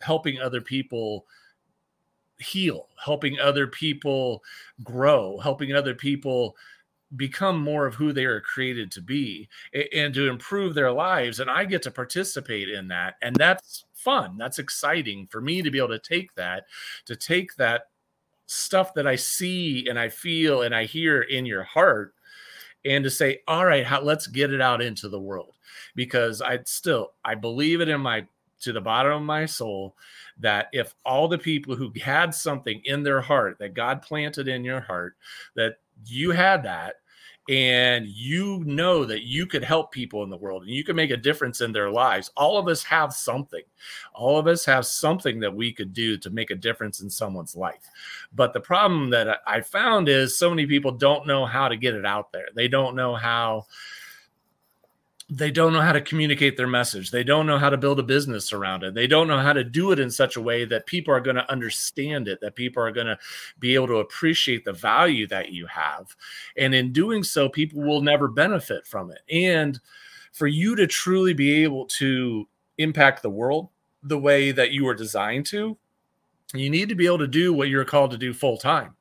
helping 0.00 0.40
other 0.40 0.60
people 0.60 1.26
heal, 2.38 2.88
helping 3.02 3.38
other 3.40 3.66
people 3.66 4.44
grow, 4.84 5.38
helping 5.38 5.74
other 5.74 5.94
people 5.94 6.56
become 7.14 7.60
more 7.60 7.86
of 7.86 7.94
who 7.94 8.12
they 8.12 8.24
are 8.24 8.40
created 8.40 8.90
to 8.90 9.00
be 9.00 9.48
and 9.94 10.12
to 10.12 10.28
improve 10.28 10.74
their 10.74 10.90
lives 10.90 11.38
and 11.38 11.48
i 11.48 11.64
get 11.64 11.80
to 11.80 11.90
participate 11.90 12.68
in 12.68 12.88
that 12.88 13.14
and 13.22 13.36
that's 13.36 13.84
fun 13.94 14.36
that's 14.36 14.58
exciting 14.58 15.24
for 15.30 15.40
me 15.40 15.62
to 15.62 15.70
be 15.70 15.78
able 15.78 15.88
to 15.88 16.00
take 16.00 16.34
that 16.34 16.64
to 17.04 17.14
take 17.14 17.54
that 17.54 17.90
stuff 18.46 18.94
that 18.94 19.06
I 19.06 19.16
see 19.16 19.88
and 19.88 19.98
I 19.98 20.08
feel 20.08 20.62
and 20.62 20.74
I 20.74 20.84
hear 20.84 21.22
in 21.22 21.46
your 21.46 21.64
heart 21.64 22.14
and 22.84 23.04
to 23.04 23.10
say, 23.10 23.40
all 23.48 23.66
right, 23.66 23.84
how, 23.84 24.00
let's 24.00 24.26
get 24.26 24.52
it 24.52 24.60
out 24.60 24.80
into 24.80 25.08
the 25.08 25.20
world. 25.20 25.54
Because 25.94 26.40
I 26.40 26.60
still 26.64 27.12
I 27.24 27.34
believe 27.34 27.80
it 27.80 27.88
in 27.88 28.00
my 28.00 28.26
to 28.60 28.72
the 28.72 28.80
bottom 28.80 29.12
of 29.12 29.22
my 29.22 29.46
soul 29.46 29.96
that 30.38 30.68
if 30.72 30.94
all 31.04 31.28
the 31.28 31.38
people 31.38 31.74
who 31.74 31.92
had 32.00 32.34
something 32.34 32.80
in 32.84 33.02
their 33.02 33.20
heart 33.20 33.58
that 33.58 33.74
God 33.74 34.02
planted 34.02 34.48
in 34.48 34.64
your 34.64 34.80
heart 34.80 35.14
that 35.54 35.76
you 36.04 36.30
had 36.30 36.62
that 36.62 36.96
and 37.48 38.08
you 38.08 38.62
know 38.64 39.04
that 39.04 39.22
you 39.22 39.46
could 39.46 39.62
help 39.62 39.92
people 39.92 40.22
in 40.24 40.30
the 40.30 40.36
world 40.36 40.62
and 40.62 40.70
you 40.70 40.82
can 40.82 40.96
make 40.96 41.10
a 41.10 41.16
difference 41.16 41.60
in 41.60 41.72
their 41.72 41.90
lives. 41.90 42.30
All 42.36 42.58
of 42.58 42.66
us 42.66 42.82
have 42.84 43.12
something. 43.12 43.62
All 44.14 44.38
of 44.38 44.46
us 44.46 44.64
have 44.64 44.84
something 44.84 45.38
that 45.40 45.54
we 45.54 45.72
could 45.72 45.92
do 45.92 46.16
to 46.18 46.30
make 46.30 46.50
a 46.50 46.56
difference 46.56 47.00
in 47.00 47.10
someone's 47.10 47.54
life. 47.54 47.88
But 48.34 48.52
the 48.52 48.60
problem 48.60 49.10
that 49.10 49.40
I 49.46 49.60
found 49.60 50.08
is 50.08 50.36
so 50.36 50.50
many 50.50 50.66
people 50.66 50.90
don't 50.90 51.26
know 51.26 51.46
how 51.46 51.68
to 51.68 51.76
get 51.76 51.94
it 51.94 52.04
out 52.04 52.32
there. 52.32 52.48
They 52.54 52.68
don't 52.68 52.96
know 52.96 53.14
how 53.14 53.66
they 55.28 55.50
don't 55.50 55.72
know 55.72 55.80
how 55.80 55.92
to 55.92 56.00
communicate 56.00 56.56
their 56.56 56.68
message. 56.68 57.10
They 57.10 57.24
don't 57.24 57.46
know 57.46 57.58
how 57.58 57.68
to 57.68 57.76
build 57.76 57.98
a 57.98 58.04
business 58.04 58.52
around 58.52 58.84
it. 58.84 58.94
They 58.94 59.08
don't 59.08 59.26
know 59.26 59.40
how 59.40 59.52
to 59.52 59.64
do 59.64 59.90
it 59.90 59.98
in 59.98 60.08
such 60.08 60.36
a 60.36 60.40
way 60.40 60.64
that 60.66 60.86
people 60.86 61.12
are 61.12 61.20
going 61.20 61.36
to 61.36 61.50
understand 61.50 62.28
it, 62.28 62.40
that 62.40 62.54
people 62.54 62.80
are 62.80 62.92
going 62.92 63.08
to 63.08 63.18
be 63.58 63.74
able 63.74 63.88
to 63.88 63.96
appreciate 63.96 64.64
the 64.64 64.72
value 64.72 65.26
that 65.26 65.50
you 65.50 65.66
have. 65.66 66.14
And 66.56 66.74
in 66.74 66.92
doing 66.92 67.24
so, 67.24 67.48
people 67.48 67.82
will 67.82 68.02
never 68.02 68.28
benefit 68.28 68.86
from 68.86 69.10
it. 69.10 69.18
And 69.28 69.80
for 70.32 70.46
you 70.46 70.76
to 70.76 70.86
truly 70.86 71.34
be 71.34 71.64
able 71.64 71.86
to 71.86 72.46
impact 72.78 73.22
the 73.22 73.30
world 73.30 73.68
the 74.04 74.18
way 74.18 74.52
that 74.52 74.70
you 74.70 74.84
were 74.84 74.94
designed 74.94 75.46
to, 75.46 75.76
you 76.54 76.70
need 76.70 76.88
to 76.88 76.94
be 76.94 77.06
able 77.06 77.18
to 77.18 77.26
do 77.26 77.52
what 77.52 77.68
you're 77.68 77.84
called 77.84 78.12
to 78.12 78.18
do 78.18 78.32
full 78.32 78.58
time. 78.58 78.94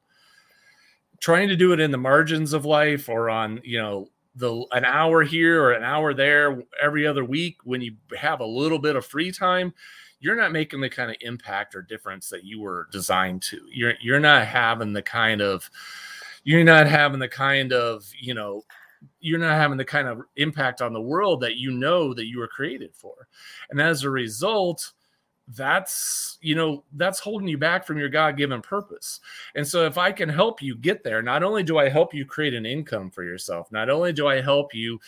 Trying 1.19 1.49
to 1.49 1.55
do 1.55 1.71
it 1.71 1.79
in 1.79 1.91
the 1.91 1.97
margins 1.99 2.53
of 2.53 2.65
life 2.65 3.09
or 3.09 3.29
on, 3.29 3.61
you 3.63 3.77
know, 3.77 4.09
the 4.35 4.65
an 4.71 4.83
hour 4.83 5.23
here 5.23 5.63
or 5.63 5.71
an 5.71 5.83
hour 5.83 6.13
there 6.13 6.61
every 6.81 7.07
other 7.07 7.23
week 7.23 7.57
when 7.63 7.81
you 7.81 7.95
have 8.17 8.41
a 8.41 8.45
little 8.45 8.79
bit 8.79 8.95
of 8.95 9.05
free 9.05 9.31
time 9.31 9.73
you're 10.19 10.35
not 10.35 10.51
making 10.51 10.81
the 10.81 10.89
kind 10.89 11.11
of 11.11 11.17
impact 11.21 11.75
or 11.75 11.83
difference 11.83 12.29
that 12.29 12.43
you 12.43 12.59
were 12.59 12.87
designed 12.91 13.43
to. 13.43 13.61
You're 13.71 13.93
you're 14.01 14.19
not 14.19 14.47
having 14.47 14.91
the 14.91 15.03
kind 15.03 15.39
of 15.39 15.69
you're 16.43 16.63
not 16.63 16.87
having 16.87 17.19
the 17.19 17.27
kind 17.27 17.71
of 17.71 18.09
you 18.19 18.33
know 18.33 18.63
you're 19.19 19.37
not 19.37 19.51
having 19.51 19.77
the 19.77 19.85
kind 19.85 20.07
of 20.07 20.21
impact 20.35 20.81
on 20.81 20.93
the 20.93 21.01
world 21.01 21.41
that 21.41 21.57
you 21.57 21.69
know 21.69 22.11
that 22.13 22.25
you 22.25 22.39
were 22.39 22.47
created 22.47 22.95
for. 22.95 23.27
And 23.69 23.79
as 23.79 24.03
a 24.03 24.09
result 24.09 24.93
that's 25.49 26.37
you 26.41 26.55
know 26.55 26.83
that's 26.93 27.19
holding 27.19 27.47
you 27.47 27.57
back 27.57 27.85
from 27.85 27.97
your 27.97 28.09
god-given 28.09 28.61
purpose. 28.61 29.19
And 29.53 29.67
so 29.67 29.85
if 29.85 29.97
i 29.97 30.11
can 30.11 30.27
help 30.27 30.61
you 30.61 30.75
get 30.75 31.03
there 31.03 31.21
not 31.21 31.43
only 31.43 31.61
do 31.61 31.77
i 31.77 31.87
help 31.87 32.13
you 32.13 32.25
create 32.25 32.53
an 32.53 32.65
income 32.65 33.11
for 33.11 33.23
yourself 33.23 33.71
not 33.71 33.89
only 33.89 34.11
do 34.11 34.27
i 34.27 34.41
help 34.41 34.73
you 34.73 34.99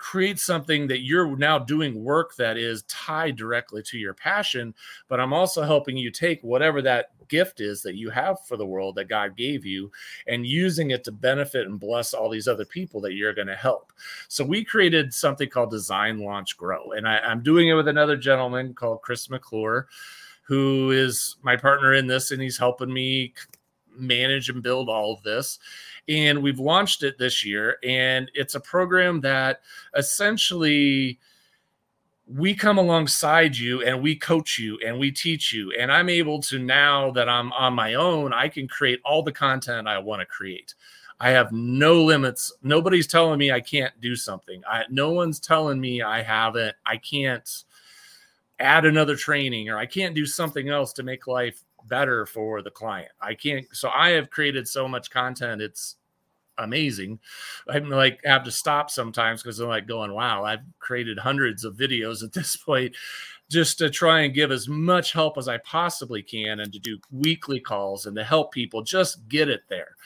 create 0.00 0.38
something 0.38 0.86
that 0.86 1.02
you're 1.02 1.36
now 1.36 1.58
doing 1.58 2.02
work 2.02 2.34
that 2.36 2.56
is 2.56 2.82
tied 2.84 3.36
directly 3.36 3.82
to 3.82 3.98
your 3.98 4.14
passion 4.14 4.74
but 5.08 5.20
i'm 5.20 5.34
also 5.34 5.62
helping 5.62 5.96
you 5.96 6.10
take 6.10 6.42
whatever 6.42 6.80
that 6.80 7.10
gift 7.28 7.60
is 7.60 7.82
that 7.82 7.96
you 7.96 8.08
have 8.08 8.38
for 8.46 8.56
the 8.56 8.66
world 8.66 8.94
that 8.94 9.08
god 9.08 9.36
gave 9.36 9.66
you 9.66 9.92
and 10.26 10.46
using 10.46 10.90
it 10.90 11.04
to 11.04 11.12
benefit 11.12 11.66
and 11.66 11.78
bless 11.78 12.14
all 12.14 12.30
these 12.30 12.48
other 12.48 12.64
people 12.64 13.00
that 13.00 13.12
you're 13.12 13.34
going 13.34 13.46
to 13.46 13.54
help. 13.54 13.92
So 14.28 14.44
we 14.44 14.64
created 14.64 15.12
something 15.12 15.48
called 15.48 15.70
design 15.70 16.18
launch 16.18 16.56
grow 16.56 16.92
and 16.92 17.06
I, 17.06 17.18
i'm 17.18 17.42
doing 17.42 17.68
it 17.68 17.74
with 17.74 17.88
another 17.88 18.16
gentleman 18.16 18.74
called 18.74 19.02
chris 19.02 19.28
mcclure 19.28 19.84
who 20.42 20.90
is 20.90 21.36
my 21.42 21.56
partner 21.56 21.94
in 21.94 22.06
this 22.06 22.30
and 22.30 22.40
he's 22.40 22.58
helping 22.58 22.92
me 22.92 23.34
manage 23.96 24.48
and 24.48 24.62
build 24.62 24.88
all 24.88 25.12
of 25.12 25.22
this 25.22 25.58
and 26.10 26.42
we've 26.42 26.58
launched 26.58 27.04
it 27.04 27.16
this 27.18 27.44
year 27.44 27.76
and 27.84 28.30
it's 28.34 28.56
a 28.56 28.60
program 28.60 29.20
that 29.20 29.60
essentially 29.96 31.18
we 32.26 32.52
come 32.52 32.78
alongside 32.78 33.56
you 33.56 33.82
and 33.82 34.02
we 34.02 34.16
coach 34.16 34.58
you 34.58 34.78
and 34.84 34.98
we 34.98 35.10
teach 35.10 35.52
you 35.52 35.72
and 35.78 35.90
i'm 35.92 36.08
able 36.08 36.40
to 36.40 36.58
now 36.58 37.10
that 37.12 37.28
i'm 37.28 37.52
on 37.52 37.72
my 37.72 37.94
own 37.94 38.32
i 38.32 38.48
can 38.48 38.66
create 38.66 39.00
all 39.04 39.22
the 39.22 39.32
content 39.32 39.86
i 39.86 39.98
want 39.98 40.20
to 40.20 40.26
create 40.26 40.74
i 41.20 41.30
have 41.30 41.52
no 41.52 42.02
limits 42.02 42.52
nobody's 42.62 43.06
telling 43.06 43.38
me 43.38 43.52
i 43.52 43.60
can't 43.60 43.98
do 44.00 44.16
something 44.16 44.62
I, 44.68 44.84
no 44.90 45.12
one's 45.12 45.38
telling 45.38 45.80
me 45.80 46.02
i 46.02 46.22
haven't 46.22 46.74
i 46.84 46.96
can't 46.96 47.64
add 48.58 48.84
another 48.84 49.14
training 49.14 49.68
or 49.68 49.78
i 49.78 49.86
can't 49.86 50.14
do 50.14 50.26
something 50.26 50.68
else 50.68 50.92
to 50.94 51.04
make 51.04 51.28
life 51.28 51.62
better 51.88 52.26
for 52.26 52.62
the 52.62 52.70
client. 52.70 53.10
I 53.20 53.34
can't. 53.34 53.66
So 53.72 53.90
I 53.90 54.10
have 54.10 54.30
created 54.30 54.66
so 54.68 54.88
much 54.88 55.10
content. 55.10 55.62
It's 55.62 55.96
amazing. 56.60 57.18
I'm 57.68 57.88
like 57.88 58.20
have 58.24 58.44
to 58.44 58.50
stop 58.50 58.90
sometimes 58.90 59.42
because 59.42 59.58
I'm 59.60 59.68
like 59.68 59.86
going, 59.86 60.12
wow, 60.12 60.44
I've 60.44 60.60
created 60.78 61.18
hundreds 61.18 61.64
of 61.64 61.76
videos 61.76 62.22
at 62.22 62.32
this 62.34 62.56
point 62.56 62.94
just 63.48 63.78
to 63.78 63.90
try 63.90 64.20
and 64.20 64.34
give 64.34 64.52
as 64.52 64.68
much 64.68 65.12
help 65.12 65.36
as 65.36 65.48
I 65.48 65.58
possibly 65.58 66.22
can 66.22 66.60
and 66.60 66.72
to 66.72 66.78
do 66.78 66.98
weekly 67.10 67.58
calls 67.58 68.06
and 68.06 68.14
to 68.16 68.22
help 68.22 68.52
people 68.52 68.82
just 68.82 69.28
get 69.28 69.48
it 69.48 69.62
there 69.68 69.96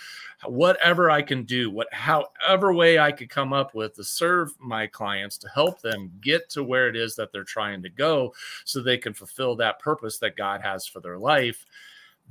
whatever 0.47 1.11
I 1.11 1.23
can 1.23 1.45
do, 1.45 1.71
what 1.71 1.93
however 1.93 2.73
way 2.73 2.99
I 2.99 3.13
could 3.13 3.31
come 3.31 3.53
up 3.53 3.75
with 3.75 3.95
to 3.95 4.05
serve 4.05 4.55
my 4.59 4.87
clients 4.87 5.39
to 5.39 5.49
help 5.49 5.81
them 5.81 6.13
get 6.21 6.51
to 6.51 6.65
where 6.65 6.89
it 6.89 6.97
is 6.97 7.15
that 7.17 7.33
they're 7.33 7.45
trying 7.45 7.83
to 7.83 7.89
go 7.89 8.35
so 8.65 8.81
they 8.81 8.99
can 8.99 9.15
fulfill 9.15 9.57
that 9.57 9.79
purpose 9.79 10.19
that 10.19 10.37
God 10.37 10.61
has 10.63 10.87
for 10.87 11.01
their 11.01 11.19
life. 11.19 11.65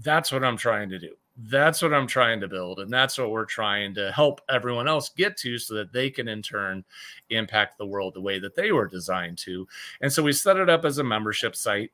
That's 0.01 0.31
what 0.31 0.43
I'm 0.43 0.57
trying 0.57 0.89
to 0.89 0.99
do. 0.99 1.15
That's 1.35 1.81
what 1.81 1.93
I'm 1.93 2.07
trying 2.07 2.39
to 2.41 2.47
build. 2.47 2.79
And 2.79 2.91
that's 2.91 3.17
what 3.17 3.31
we're 3.31 3.45
trying 3.45 3.95
to 3.95 4.11
help 4.11 4.41
everyone 4.49 4.87
else 4.87 5.09
get 5.09 5.35
to 5.37 5.57
so 5.57 5.73
that 5.75 5.91
they 5.91 6.09
can 6.09 6.27
in 6.27 6.41
turn 6.41 6.83
impact 7.31 7.77
the 7.77 7.87
world 7.87 8.13
the 8.13 8.21
way 8.21 8.39
that 8.39 8.55
they 8.55 8.71
were 8.71 8.87
designed 8.87 9.39
to. 9.39 9.67
And 10.01 10.13
so 10.13 10.21
we 10.21 10.31
set 10.31 10.57
it 10.57 10.69
up 10.69 10.85
as 10.85 10.99
a 10.99 11.03
membership 11.03 11.55
site 11.55 11.91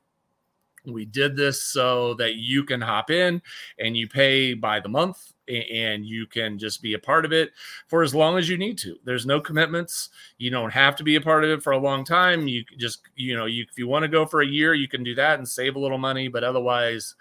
we 0.85 1.05
did 1.05 1.35
this 1.35 1.61
so 1.61 2.13
that 2.15 2.35
you 2.35 2.63
can 2.63 2.81
hop 2.81 3.09
in 3.09 3.41
and 3.79 3.95
you 3.95 4.07
pay 4.07 4.53
by 4.53 4.79
the 4.79 4.89
month 4.89 5.33
and 5.47 6.05
you 6.05 6.27
can 6.27 6.59
just 6.59 6.81
be 6.81 6.93
a 6.93 6.99
part 6.99 7.25
of 7.25 7.33
it 7.33 7.51
for 7.87 8.03
as 8.03 8.13
long 8.13 8.37
as 8.37 8.47
you 8.47 8.57
need 8.57 8.77
to. 8.77 8.97
There's 9.03 9.25
no 9.25 9.41
commitments. 9.41 10.09
You 10.37 10.51
don't 10.51 10.71
have 10.71 10.95
to 10.97 11.03
be 11.03 11.15
a 11.15 11.21
part 11.21 11.43
of 11.43 11.49
it 11.49 11.63
for 11.63 11.73
a 11.73 11.77
long 11.77 12.03
time. 12.03 12.47
You 12.47 12.63
just, 12.77 13.01
you 13.15 13.35
know, 13.35 13.45
you, 13.45 13.65
if 13.69 13.77
you 13.77 13.87
want 13.87 14.03
to 14.03 14.09
go 14.09 14.25
for 14.25 14.41
a 14.41 14.47
year, 14.47 14.73
you 14.73 14.87
can 14.87 15.03
do 15.03 15.15
that 15.15 15.39
and 15.39 15.47
save 15.47 15.75
a 15.75 15.79
little 15.79 15.97
money. 15.97 16.27
But 16.27 16.43
otherwise, 16.43 17.15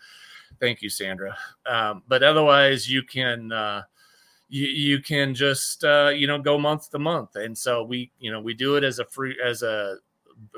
thank 0.60 0.82
you, 0.82 0.90
Sandra. 0.90 1.36
Um, 1.66 2.02
but 2.08 2.22
otherwise, 2.22 2.90
you 2.90 3.02
can, 3.02 3.52
uh, 3.52 3.82
you, 4.48 4.66
you 4.66 5.02
can 5.02 5.34
just 5.34 5.84
uh, 5.84 6.10
you 6.14 6.26
know 6.26 6.38
go 6.38 6.58
month 6.58 6.90
to 6.90 6.98
month 6.98 7.36
and 7.36 7.56
so 7.56 7.82
we 7.82 8.10
you 8.18 8.32
know 8.32 8.40
we 8.40 8.54
do 8.54 8.76
it 8.76 8.84
as 8.84 8.98
a 8.98 9.04
free 9.04 9.36
as 9.44 9.62
a 9.62 9.98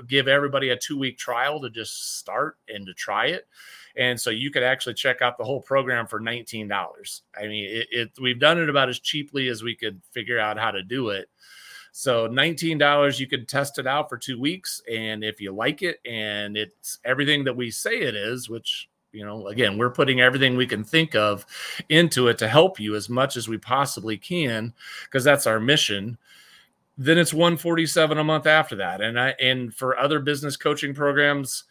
give 0.07 0.29
everybody 0.29 0.71
a 0.71 0.77
two 0.77 0.99
week 0.99 1.19
trial 1.19 1.61
to 1.61 1.71
just 1.71 2.19
start 2.19 2.57
and 2.69 2.87
to 2.87 2.95
try 2.95 3.27
it. 3.27 3.47
And 3.97 4.21
so 4.21 4.31
you 4.31 4.51
could 4.51 4.63
actually 4.63 4.95
check 4.95 5.23
out 5.23 5.37
the 5.37 5.45
whole 5.45 5.61
program 5.61 6.07
for 6.07 6.21
$19. 6.21 7.21
I 7.37 7.47
mean, 7.47 7.65
it, 7.69 7.87
it 7.91 8.11
we've 8.21 8.39
done 8.39 8.59
it 8.59 8.69
about 8.69 8.89
as 8.89 9.01
cheaply 9.01 9.49
as 9.49 9.63
we 9.63 9.75
could 9.75 10.01
figure 10.13 10.39
out 10.39 10.59
how 10.59 10.71
to 10.71 10.83
do 10.83 11.11
it. 11.11 11.29
So 11.93 12.29
$19, 12.29 13.19
you 13.19 13.27
can 13.27 13.47
test 13.47 13.79
it 13.79 13.87
out 13.87 14.09
for 14.09 14.17
two 14.17 14.41
weeks. 14.41 14.81
And 14.91 15.25
if 15.25 15.41
you 15.41 15.53
like 15.53 15.83
it 15.83 15.99
and 16.07 16.57
it's 16.57 16.99
everything 17.05 17.45
that 17.45 17.57
we 17.57 17.71
say 17.71 18.01
it 18.01 18.15
is, 18.15 18.49
which 18.49 18.89
you 19.13 19.25
know 19.25 19.49
again 19.49 19.77
we're 19.77 19.91
putting 19.91 20.21
everything 20.21 20.57
we 20.57 20.67
can 20.67 20.85
think 20.85 21.15
of 21.15 21.45
into 21.89 22.29
it 22.29 22.39
to 22.39 22.49
help 22.49 22.79
you 22.79 22.95
as 22.95 23.09
much 23.09 23.37
as 23.37 23.49
we 23.49 23.59
possibly 23.59 24.17
can 24.17 24.73
because 25.05 25.25
that's 25.25 25.47
our 25.47 25.59
mission 25.59 26.17
then 27.01 27.17
it's 27.17 27.33
147 27.33 28.19
a 28.19 28.25
month 28.25 28.47
after 28.47 28.77
that. 28.77 29.01
And 29.01 29.19
I 29.19 29.31
and 29.41 29.75
for 29.75 29.99
other 29.99 30.21
business 30.21 30.59
coaching 30.59 30.93
programs, 30.93 31.65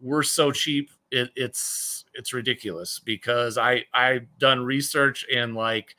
we're 0.00 0.22
so 0.22 0.50
cheap. 0.52 0.90
It, 1.10 1.28
it's 1.36 2.06
it's 2.14 2.32
ridiculous 2.32 2.98
because 2.98 3.58
I 3.58 3.84
I've 3.92 4.26
done 4.38 4.64
research 4.64 5.26
and 5.32 5.54
like 5.54 5.96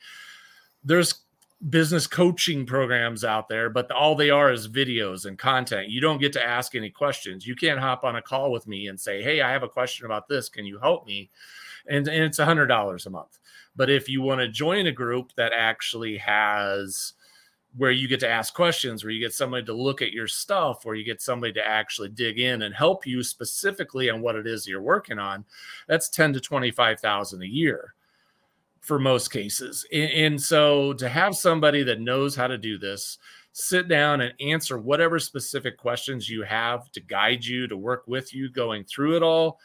there's 0.82 1.14
business 1.70 2.06
coaching 2.06 2.66
programs 2.66 3.24
out 3.24 3.48
there, 3.48 3.70
but 3.70 3.90
all 3.90 4.14
they 4.14 4.30
are 4.30 4.50
is 4.50 4.68
videos 4.68 5.26
and 5.26 5.38
content. 5.38 5.88
You 5.88 6.00
don't 6.00 6.20
get 6.20 6.32
to 6.32 6.44
ask 6.44 6.74
any 6.74 6.90
questions. 6.90 7.46
You 7.46 7.54
can't 7.54 7.78
hop 7.78 8.04
on 8.04 8.16
a 8.16 8.22
call 8.22 8.50
with 8.50 8.66
me 8.66 8.88
and 8.88 8.98
say, 8.98 9.22
Hey, 9.22 9.40
I 9.40 9.52
have 9.52 9.62
a 9.62 9.68
question 9.68 10.06
about 10.06 10.28
this. 10.28 10.48
Can 10.48 10.66
you 10.66 10.78
help 10.78 11.06
me? 11.06 11.30
And, 11.88 12.06
and 12.08 12.24
it's 12.24 12.38
a 12.38 12.44
hundred 12.44 12.66
dollars 12.66 13.06
a 13.06 13.10
month. 13.10 13.38
But 13.76 13.90
if 13.90 14.08
you 14.08 14.22
want 14.22 14.40
to 14.40 14.48
join 14.48 14.86
a 14.86 14.92
group 14.92 15.32
that 15.36 15.52
actually 15.54 16.18
has 16.18 17.14
where 17.74 17.90
you 17.90 18.06
get 18.06 18.20
to 18.20 18.28
ask 18.28 18.52
questions, 18.52 19.02
where 19.02 19.12
you 19.12 19.20
get 19.20 19.32
somebody 19.32 19.64
to 19.64 19.72
look 19.72 20.02
at 20.02 20.12
your 20.12 20.28
stuff, 20.28 20.84
where 20.84 20.94
you 20.94 21.04
get 21.04 21.22
somebody 21.22 21.54
to 21.54 21.66
actually 21.66 22.10
dig 22.10 22.38
in 22.38 22.62
and 22.62 22.74
help 22.74 23.06
you 23.06 23.22
specifically 23.22 24.10
on 24.10 24.20
what 24.20 24.36
it 24.36 24.46
is 24.46 24.66
you're 24.66 24.82
working 24.82 25.18
on, 25.18 25.42
that's 25.88 26.10
10 26.10 26.34
to 26.34 26.40
25,000 26.40 27.42
a 27.42 27.46
year 27.46 27.94
for 28.82 28.98
most 28.98 29.32
cases. 29.32 29.86
And, 29.92 30.10
and, 30.10 30.42
so 30.42 30.92
to 30.94 31.08
have 31.08 31.36
somebody 31.36 31.82
that 31.84 32.00
knows 32.00 32.34
how 32.34 32.48
to 32.48 32.58
do 32.58 32.78
this, 32.78 33.16
sit 33.52 33.88
down 33.88 34.20
and 34.20 34.34
answer 34.40 34.76
whatever 34.76 35.18
specific 35.18 35.78
questions 35.78 36.28
you 36.28 36.42
have 36.42 36.90
to 36.92 37.00
guide 37.00 37.44
you, 37.44 37.68
to 37.68 37.76
work 37.76 38.04
with 38.06 38.34
you 38.34 38.50
going 38.50 38.84
through 38.84 39.16
it 39.16 39.22
all. 39.22 39.60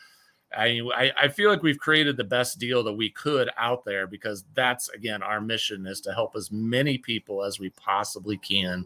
I, 0.56 0.82
I, 0.96 1.12
I 1.24 1.28
feel 1.28 1.50
like 1.50 1.64
we've 1.64 1.80
created 1.80 2.16
the 2.16 2.24
best 2.24 2.60
deal 2.60 2.84
that 2.84 2.94
we 2.94 3.10
could 3.10 3.50
out 3.58 3.84
there 3.84 4.08
because 4.08 4.46
that's 4.54 4.88
again 4.90 5.22
our 5.22 5.42
mission 5.42 5.86
is 5.86 6.00
to 6.02 6.14
help 6.14 6.38
as 6.38 6.54
many 6.54 6.98
people 6.98 7.44
as 7.44 7.60
we 7.60 7.70
possibly 7.72 8.38
can 8.38 8.86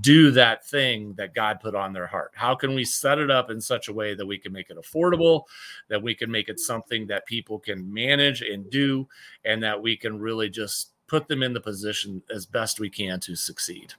do 0.00 0.30
that 0.32 0.66
thing 0.66 1.14
that 1.14 1.34
God 1.34 1.60
put 1.60 1.74
on 1.74 1.92
their 1.92 2.06
heart? 2.06 2.32
How 2.34 2.54
can 2.54 2.74
we 2.74 2.84
set 2.84 3.18
it 3.18 3.30
up 3.30 3.50
in 3.50 3.60
such 3.60 3.88
a 3.88 3.92
way 3.92 4.14
that 4.14 4.26
we 4.26 4.38
can 4.38 4.52
make 4.52 4.70
it 4.70 4.76
affordable, 4.76 5.44
that 5.88 6.02
we 6.02 6.14
can 6.14 6.30
make 6.30 6.48
it 6.48 6.58
something 6.58 7.06
that 7.06 7.26
people 7.26 7.58
can 7.58 7.92
manage 7.92 8.42
and 8.42 8.68
do, 8.70 9.06
and 9.44 9.62
that 9.62 9.80
we 9.80 9.96
can 9.96 10.18
really 10.18 10.50
just 10.50 10.92
put 11.06 11.28
them 11.28 11.42
in 11.42 11.52
the 11.52 11.60
position 11.60 12.22
as 12.34 12.46
best 12.46 12.80
we 12.80 12.90
can 12.90 13.20
to 13.20 13.36
succeed? 13.36 13.94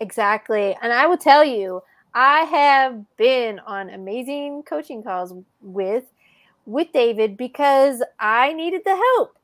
Exactly. 0.00 0.76
And 0.82 0.92
I 0.92 1.06
will 1.06 1.18
tell 1.18 1.44
you, 1.44 1.82
I 2.14 2.40
have 2.40 3.04
been 3.16 3.58
on 3.60 3.90
amazing 3.90 4.62
coaching 4.62 5.02
calls 5.02 5.34
with 5.60 6.04
with 6.64 6.92
David 6.92 7.36
because 7.36 8.02
I 8.18 8.52
needed 8.52 8.82
the 8.84 8.96
help. 8.96 9.36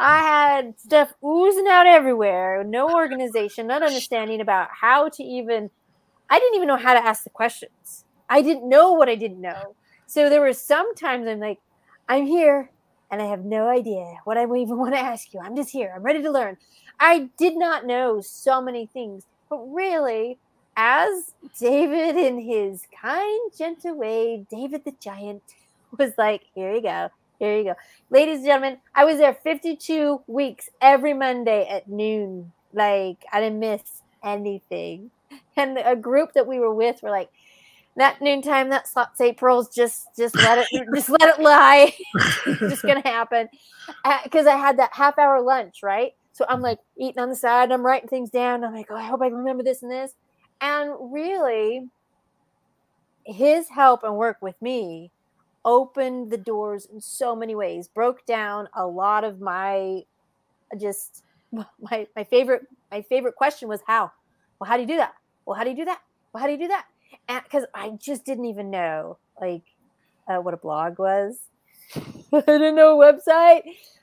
I 0.00 0.20
had 0.20 0.80
stuff 0.80 1.12
oozing 1.22 1.66
out 1.68 1.86
everywhere, 1.86 2.64
no 2.64 2.88
organization, 2.88 3.66
not 3.66 3.82
understanding 3.82 4.40
about 4.40 4.68
how 4.80 5.10
to 5.10 5.22
even, 5.22 5.68
I 6.30 6.38
didn't 6.38 6.56
even 6.56 6.68
know 6.68 6.78
how 6.78 6.94
to 6.94 7.04
ask 7.06 7.22
the 7.22 7.28
questions. 7.30 8.06
I 8.26 8.40
didn't 8.40 8.66
know 8.66 8.92
what 8.92 9.10
I 9.10 9.14
didn't 9.14 9.42
know. 9.42 9.76
So 10.06 10.30
there 10.30 10.40
were 10.40 10.54
some 10.54 10.94
times 10.94 11.28
I'm 11.28 11.38
like, 11.38 11.58
I'm 12.08 12.24
here 12.24 12.70
and 13.10 13.20
I 13.20 13.26
have 13.26 13.44
no 13.44 13.68
idea 13.68 14.16
what 14.24 14.38
I 14.38 14.44
even 14.44 14.78
want 14.78 14.94
to 14.94 14.98
ask 14.98 15.34
you. 15.34 15.40
I'm 15.40 15.54
just 15.54 15.70
here. 15.70 15.92
I'm 15.94 16.02
ready 16.02 16.22
to 16.22 16.30
learn. 16.30 16.56
I 16.98 17.28
did 17.36 17.58
not 17.58 17.84
know 17.84 18.22
so 18.22 18.62
many 18.62 18.86
things, 18.86 19.24
but 19.50 19.58
really, 19.58 20.38
as 20.76 21.34
David, 21.58 22.16
in 22.16 22.40
his 22.40 22.86
kind, 23.02 23.52
gentle 23.56 23.96
way, 23.96 24.46
David 24.50 24.84
the 24.86 24.94
giant 24.98 25.42
was 25.98 26.12
like, 26.16 26.44
Here 26.54 26.74
you 26.74 26.80
go. 26.80 27.10
Here 27.40 27.56
you 27.56 27.64
go. 27.64 27.74
Ladies 28.10 28.36
and 28.40 28.46
gentlemen, 28.46 28.78
I 28.94 29.06
was 29.06 29.16
there 29.16 29.32
52 29.32 30.20
weeks 30.26 30.68
every 30.82 31.14
Monday 31.14 31.66
at 31.66 31.88
noon. 31.88 32.52
Like, 32.74 33.24
I 33.32 33.40
didn't 33.40 33.60
miss 33.60 33.80
anything. 34.22 35.10
And 35.56 35.78
a 35.78 35.96
group 35.96 36.34
that 36.34 36.46
we 36.46 36.60
were 36.60 36.74
with 36.74 37.02
were 37.02 37.10
like, 37.10 37.30
that 37.96 38.20
noontime, 38.20 38.68
that 38.70 38.86
slots 38.86 39.20
April's 39.20 39.74
just 39.74 40.08
just 40.16 40.36
let 40.36 40.58
it 40.58 40.86
just 40.94 41.08
let 41.08 41.22
it 41.22 41.40
lie. 41.40 41.94
just 42.44 42.82
gonna 42.82 43.00
happen. 43.04 43.48
Because 44.22 44.46
uh, 44.46 44.50
I 44.50 44.56
had 44.56 44.78
that 44.78 44.90
half 44.92 45.18
hour 45.18 45.40
lunch, 45.40 45.82
right? 45.82 46.12
So 46.32 46.44
I'm 46.48 46.60
like 46.60 46.78
eating 46.98 47.20
on 47.20 47.30
the 47.30 47.36
side, 47.36 47.72
I'm 47.72 47.84
writing 47.84 48.08
things 48.08 48.30
down. 48.30 48.64
I'm 48.64 48.74
like, 48.74 48.86
oh, 48.90 48.96
I 48.96 49.02
hope 49.02 49.22
I 49.22 49.26
remember 49.26 49.62
this 49.62 49.82
and 49.82 49.90
this. 49.90 50.12
And 50.60 50.92
really, 51.12 51.88
his 53.24 53.68
help 53.70 54.02
and 54.04 54.16
work 54.16 54.36
with 54.40 54.60
me 54.60 55.10
opened 55.64 56.30
the 56.30 56.38
doors 56.38 56.86
in 56.86 57.00
so 57.00 57.34
many 57.36 57.54
ways, 57.54 57.88
broke 57.88 58.24
down 58.26 58.68
a 58.74 58.86
lot 58.86 59.24
of 59.24 59.40
my 59.40 60.02
just 60.78 61.24
my 61.52 62.06
my 62.16 62.24
favorite 62.24 62.66
my 62.90 63.02
favorite 63.02 63.36
question 63.36 63.68
was 63.68 63.80
how? 63.86 64.10
Well, 64.58 64.68
how 64.68 64.76
do 64.76 64.82
you 64.82 64.88
do 64.88 64.96
that? 64.96 65.14
Well, 65.46 65.56
how 65.56 65.64
do 65.64 65.70
you 65.70 65.76
do 65.76 65.84
that? 65.86 66.00
Well, 66.32 66.40
how 66.40 66.46
do 66.46 66.52
you 66.52 66.58
do 66.58 66.68
that? 66.68 66.86
Because 67.44 67.64
I 67.74 67.90
just 67.90 68.24
didn't 68.24 68.44
even 68.44 68.70
know 68.70 69.18
like 69.40 69.62
uh, 70.28 70.38
what 70.38 70.54
a 70.54 70.58
blog 70.58 70.98
was. 70.98 71.38
I 72.32 72.40
didn't 72.40 72.76
know 72.76 73.00
a 73.00 73.12
website, 73.12 73.62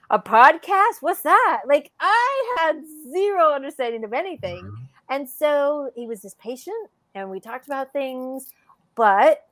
a 0.10 0.20
podcast. 0.20 1.02
What's 1.02 1.22
that? 1.22 1.62
Like 1.68 1.92
I 2.00 2.56
had 2.58 2.82
zero 3.12 3.54
understanding 3.54 4.04
of 4.04 4.14
anything, 4.14 4.64
mm-hmm. 4.64 4.84
and 5.10 5.30
so 5.30 5.92
he 5.96 6.08
was 6.08 6.22
just 6.22 6.38
patient, 6.40 6.90
and 7.16 7.30
we 7.30 7.40
talked 7.40 7.66
about 7.66 7.94
things, 7.94 8.54
but 8.96 9.46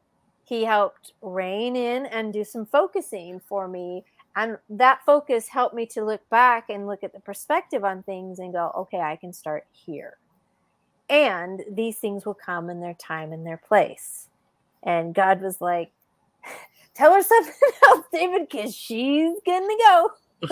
he 0.45 0.63
helped 0.63 1.13
rein 1.21 1.75
in 1.75 2.05
and 2.05 2.31
do 2.31 2.43
some 2.43 2.65
focusing 2.65 3.39
for 3.39 3.67
me. 3.67 4.05
And 4.36 4.58
that 4.69 4.99
focus 5.05 5.47
helped 5.47 5.73
me 5.73 5.86
to 5.88 6.05
look 6.05 6.27
back 6.29 6.69
and 6.69 6.88
look 6.88 7.03
at 7.03 7.13
the 7.13 7.19
perspective 7.19 7.84
on 7.84 8.03
things 8.03 8.39
and 8.39 8.53
go, 8.53 8.71
okay, 8.77 8.99
I 8.99 9.15
can 9.15 9.34
start 9.34 9.65
here. 9.71 10.17
And 11.10 11.63
these 11.69 11.97
things 11.97 12.25
will 12.25 12.36
come 12.36 12.69
in 12.69 12.79
their 12.79 12.95
time 12.95 13.31
and 13.31 13.45
their 13.45 13.58
place. 13.58 14.29
And 14.84 15.15
God 15.15 15.41
was 15.41 15.62
like, 15.62 15.91
tell 16.93 17.13
her 17.13 17.23
something 17.23 17.53
else, 17.89 18.05
David, 18.12 18.47
because 18.49 18.75
she's 18.75 19.36
to 19.45 19.77
go. 19.79 20.10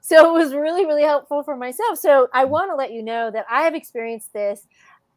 so 0.00 0.34
it 0.34 0.38
was 0.38 0.54
really, 0.54 0.86
really 0.86 1.02
helpful 1.02 1.42
for 1.42 1.56
myself. 1.56 1.98
So 1.98 2.28
I 2.32 2.44
mm. 2.44 2.48
want 2.48 2.70
to 2.70 2.76
let 2.76 2.92
you 2.92 3.02
know 3.02 3.30
that 3.30 3.46
I 3.50 3.62
have 3.62 3.74
experienced 3.74 4.32
this. 4.32 4.66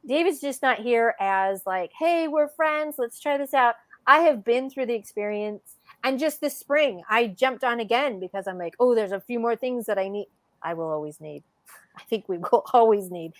David's 0.06 0.42
just 0.42 0.62
not 0.62 0.80
here 0.80 1.16
as 1.20 1.64
like, 1.66 1.92
hey, 1.98 2.28
we're 2.28 2.48
friends. 2.48 2.96
Let's 2.98 3.20
try 3.20 3.38
this 3.38 3.54
out. 3.54 3.76
I 4.08 4.20
have 4.20 4.44
been 4.44 4.70
through 4.70 4.88
the 4.88 4.96
experience. 4.96 5.76
And 6.04 6.20
just 6.20 6.42
this 6.42 6.58
spring, 6.58 7.04
I 7.10 7.28
jumped 7.28 7.64
on 7.64 7.80
again 7.80 8.20
because 8.20 8.48
I'm 8.48 8.58
like, 8.58 8.76
oh, 8.80 8.96
there's 8.96 9.12
a 9.12 9.20
few 9.20 9.40
more 9.40 9.56
things 9.56 9.86
that 9.86 10.00
I 10.00 10.08
need. 10.08 10.28
I 10.64 10.74
will 10.74 10.90
always 10.90 11.22
need. 11.22 11.44
I 11.98 12.04
think 12.04 12.28
we 12.28 12.38
will 12.38 12.66
always 12.74 13.12
need. 13.12 13.34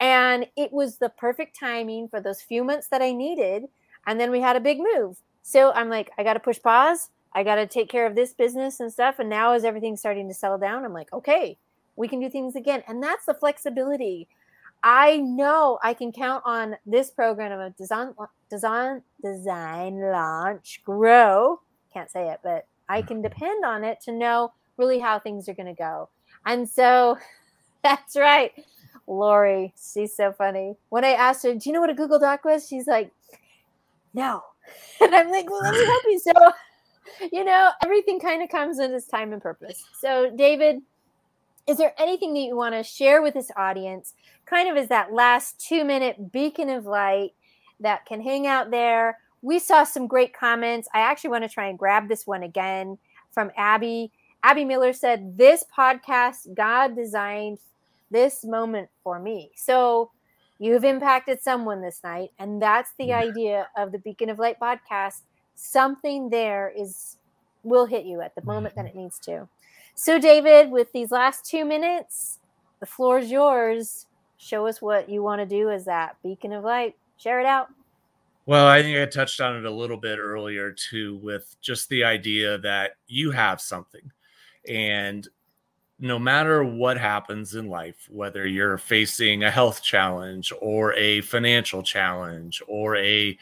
And 0.00 0.46
it 0.56 0.72
was 0.72 0.98
the 0.98 1.08
perfect 1.08 1.58
timing 1.58 2.08
for 2.08 2.20
those 2.20 2.42
few 2.42 2.64
months 2.64 2.88
that 2.88 3.02
I 3.02 3.12
needed. 3.12 3.64
And 4.06 4.20
then 4.20 4.30
we 4.30 4.40
had 4.40 4.56
a 4.56 4.60
big 4.60 4.78
move. 4.78 5.18
So 5.42 5.72
I'm 5.72 5.88
like, 5.88 6.10
I 6.18 6.24
got 6.24 6.34
to 6.34 6.40
push 6.40 6.60
pause. 6.60 7.10
I 7.32 7.42
got 7.42 7.56
to 7.56 7.66
take 7.66 7.90
care 7.90 8.06
of 8.06 8.14
this 8.14 8.32
business 8.32 8.80
and 8.80 8.92
stuff. 8.92 9.18
And 9.18 9.28
now, 9.28 9.52
as 9.52 9.64
everything's 9.64 10.00
starting 10.00 10.28
to 10.28 10.34
settle 10.34 10.58
down, 10.58 10.84
I'm 10.84 10.92
like, 10.92 11.12
okay, 11.12 11.58
we 11.94 12.08
can 12.08 12.20
do 12.20 12.30
things 12.30 12.56
again. 12.56 12.82
And 12.88 13.02
that's 13.02 13.26
the 13.26 13.34
flexibility 13.34 14.28
I 14.82 15.18
know 15.18 15.78
I 15.82 15.94
can 15.94 16.12
count 16.12 16.42
on 16.46 16.76
this 16.86 17.10
program 17.10 17.58
of 17.58 17.76
design, 17.76 18.14
design, 18.50 19.02
design, 19.22 20.00
launch, 20.00 20.82
grow. 20.84 21.60
Can't 21.92 22.10
say 22.10 22.28
it, 22.28 22.40
but 22.42 22.66
I 22.88 23.02
can 23.02 23.22
depend 23.22 23.64
on 23.64 23.84
it 23.84 24.00
to 24.02 24.12
know 24.12 24.52
really 24.76 24.98
how 24.98 25.18
things 25.18 25.48
are 25.48 25.54
going 25.54 25.66
to 25.66 25.74
go. 25.74 26.08
And 26.44 26.68
so 26.68 27.18
that's 27.82 28.16
right. 28.16 28.52
Lori, 29.06 29.72
she's 29.76 30.16
so 30.16 30.32
funny. 30.32 30.76
When 30.88 31.04
I 31.04 31.12
asked 31.12 31.44
her, 31.44 31.54
Do 31.54 31.60
you 31.64 31.72
know 31.72 31.80
what 31.80 31.90
a 31.90 31.94
Google 31.94 32.18
Doc 32.18 32.44
was? 32.44 32.66
She's 32.68 32.86
like, 32.86 33.10
No. 34.14 34.42
And 35.00 35.14
I'm 35.14 35.30
like, 35.30 35.48
Well, 35.48 35.62
let 35.62 35.74
me 35.74 35.84
help 35.84 36.02
you. 36.08 36.18
So, 36.18 36.32
you 37.32 37.44
know, 37.44 37.70
everything 37.84 38.18
kind 38.18 38.42
of 38.42 38.48
comes 38.48 38.80
in 38.80 38.92
its 38.92 39.06
time 39.06 39.32
and 39.32 39.40
purpose. 39.40 39.84
So, 40.00 40.32
David, 40.34 40.82
is 41.66 41.76
there 41.76 41.94
anything 41.98 42.34
that 42.34 42.40
you 42.40 42.56
want 42.56 42.74
to 42.74 42.82
share 42.82 43.22
with 43.22 43.34
this 43.34 43.50
audience 43.56 44.14
kind 44.46 44.68
of 44.68 44.76
as 44.76 44.88
that 44.88 45.12
last 45.12 45.60
two 45.60 45.84
minute 45.84 46.32
beacon 46.32 46.70
of 46.70 46.86
light 46.86 47.32
that 47.80 48.06
can 48.06 48.20
hang 48.20 48.46
out 48.46 48.70
there. 48.70 49.18
We 49.42 49.58
saw 49.58 49.84
some 49.84 50.06
great 50.06 50.32
comments. 50.32 50.88
I 50.94 51.00
actually 51.00 51.30
want 51.30 51.44
to 51.44 51.48
try 51.48 51.66
and 51.66 51.78
grab 51.78 52.08
this 52.08 52.26
one 52.26 52.42
again 52.42 52.98
from 53.30 53.50
abby. 53.56 54.10
Abby 54.42 54.64
miller 54.64 54.92
said 54.92 55.36
this 55.36 55.64
podcast 55.76 56.54
god 56.54 56.96
designed 56.96 57.58
this 58.10 58.44
moment 58.44 58.88
for 59.02 59.18
me. 59.18 59.50
So 59.56 60.10
you've 60.58 60.84
impacted 60.84 61.42
someone 61.42 61.82
this 61.82 62.00
night 62.02 62.30
and 62.38 62.62
that's 62.62 62.92
the 62.98 63.12
idea 63.12 63.68
of 63.76 63.92
the 63.92 63.98
beacon 63.98 64.30
of 64.30 64.38
light 64.38 64.58
podcast. 64.60 65.22
Something 65.54 66.30
there 66.30 66.72
is 66.76 67.16
will 67.66 67.86
hit 67.86 68.04
you 68.04 68.20
at 68.22 68.34
the 68.34 68.44
moment 68.44 68.74
that 68.76 68.86
mm-hmm. 68.86 68.98
it 68.98 69.02
needs 69.02 69.18
to. 69.18 69.48
So, 69.94 70.18
David, 70.18 70.70
with 70.70 70.92
these 70.92 71.10
last 71.10 71.46
two 71.46 71.64
minutes, 71.64 72.38
the 72.80 72.86
floor 72.86 73.18
is 73.18 73.30
yours. 73.30 74.06
Show 74.38 74.66
us 74.66 74.82
what 74.82 75.08
you 75.08 75.22
want 75.22 75.40
to 75.40 75.46
do 75.46 75.70
as 75.70 75.84
that 75.86 76.16
beacon 76.22 76.52
of 76.52 76.64
light. 76.64 76.96
Share 77.16 77.40
it 77.40 77.46
out. 77.46 77.68
Well, 78.46 78.66
I 78.66 78.82
think 78.82 78.98
I 78.98 79.06
touched 79.06 79.40
on 79.40 79.56
it 79.56 79.64
a 79.64 79.70
little 79.70 79.96
bit 79.96 80.18
earlier 80.18 80.70
too, 80.70 81.16
with 81.16 81.56
just 81.60 81.88
the 81.88 82.04
idea 82.04 82.58
that 82.58 82.92
you 83.08 83.32
have 83.32 83.60
something. 83.60 84.12
And 84.68 85.26
no 85.98 86.18
matter 86.18 86.62
what 86.62 86.98
happens 86.98 87.54
in 87.54 87.68
life, 87.68 88.06
whether 88.10 88.46
you're 88.46 88.76
facing 88.76 89.42
a 89.42 89.50
health 89.50 89.82
challenge 89.82 90.52
or 90.60 90.92
a 90.92 91.22
financial 91.22 91.82
challenge 91.82 92.62
or 92.68 92.96
a 92.96 93.36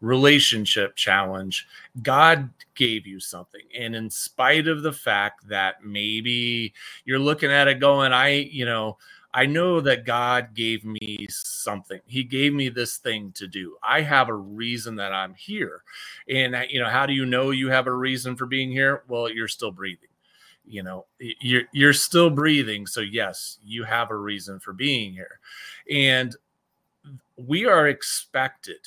relationship 0.00 0.96
challenge, 0.96 1.68
God 2.02 2.48
gave 2.74 3.06
you 3.06 3.20
something. 3.20 3.60
And 3.78 3.94
in 3.94 4.08
spite 4.08 4.66
of 4.66 4.82
the 4.82 4.92
fact 4.92 5.46
that 5.48 5.84
maybe 5.84 6.72
you're 7.04 7.18
looking 7.18 7.50
at 7.50 7.68
it 7.68 7.80
going, 7.80 8.12
I, 8.12 8.30
you 8.30 8.64
know, 8.64 8.96
I 9.32 9.46
know 9.46 9.80
that 9.80 10.04
God 10.04 10.54
gave 10.54 10.84
me 10.84 11.26
something. 11.30 12.00
He 12.06 12.24
gave 12.24 12.52
me 12.52 12.68
this 12.68 12.96
thing 12.96 13.32
to 13.36 13.46
do. 13.46 13.76
I 13.82 14.00
have 14.00 14.28
a 14.28 14.34
reason 14.34 14.96
that 14.96 15.12
I'm 15.12 15.34
here. 15.34 15.82
And, 16.28 16.54
uh, 16.54 16.62
you 16.68 16.80
know, 16.80 16.88
how 16.88 17.06
do 17.06 17.12
you 17.12 17.26
know 17.26 17.50
you 17.50 17.70
have 17.70 17.86
a 17.86 17.92
reason 17.92 18.36
for 18.36 18.46
being 18.46 18.70
here? 18.70 19.04
Well, 19.08 19.30
you're 19.30 19.48
still 19.48 19.70
breathing 19.70 20.08
you 20.70 20.82
know 20.82 21.06
you're 21.18 21.64
you're 21.72 21.92
still 21.92 22.30
breathing 22.30 22.86
so 22.86 23.00
yes 23.00 23.58
you 23.64 23.82
have 23.82 24.10
a 24.10 24.16
reason 24.16 24.60
for 24.60 24.72
being 24.72 25.12
here 25.12 25.40
and 25.90 26.36
we 27.36 27.66
are 27.66 27.88
expected 27.88 28.78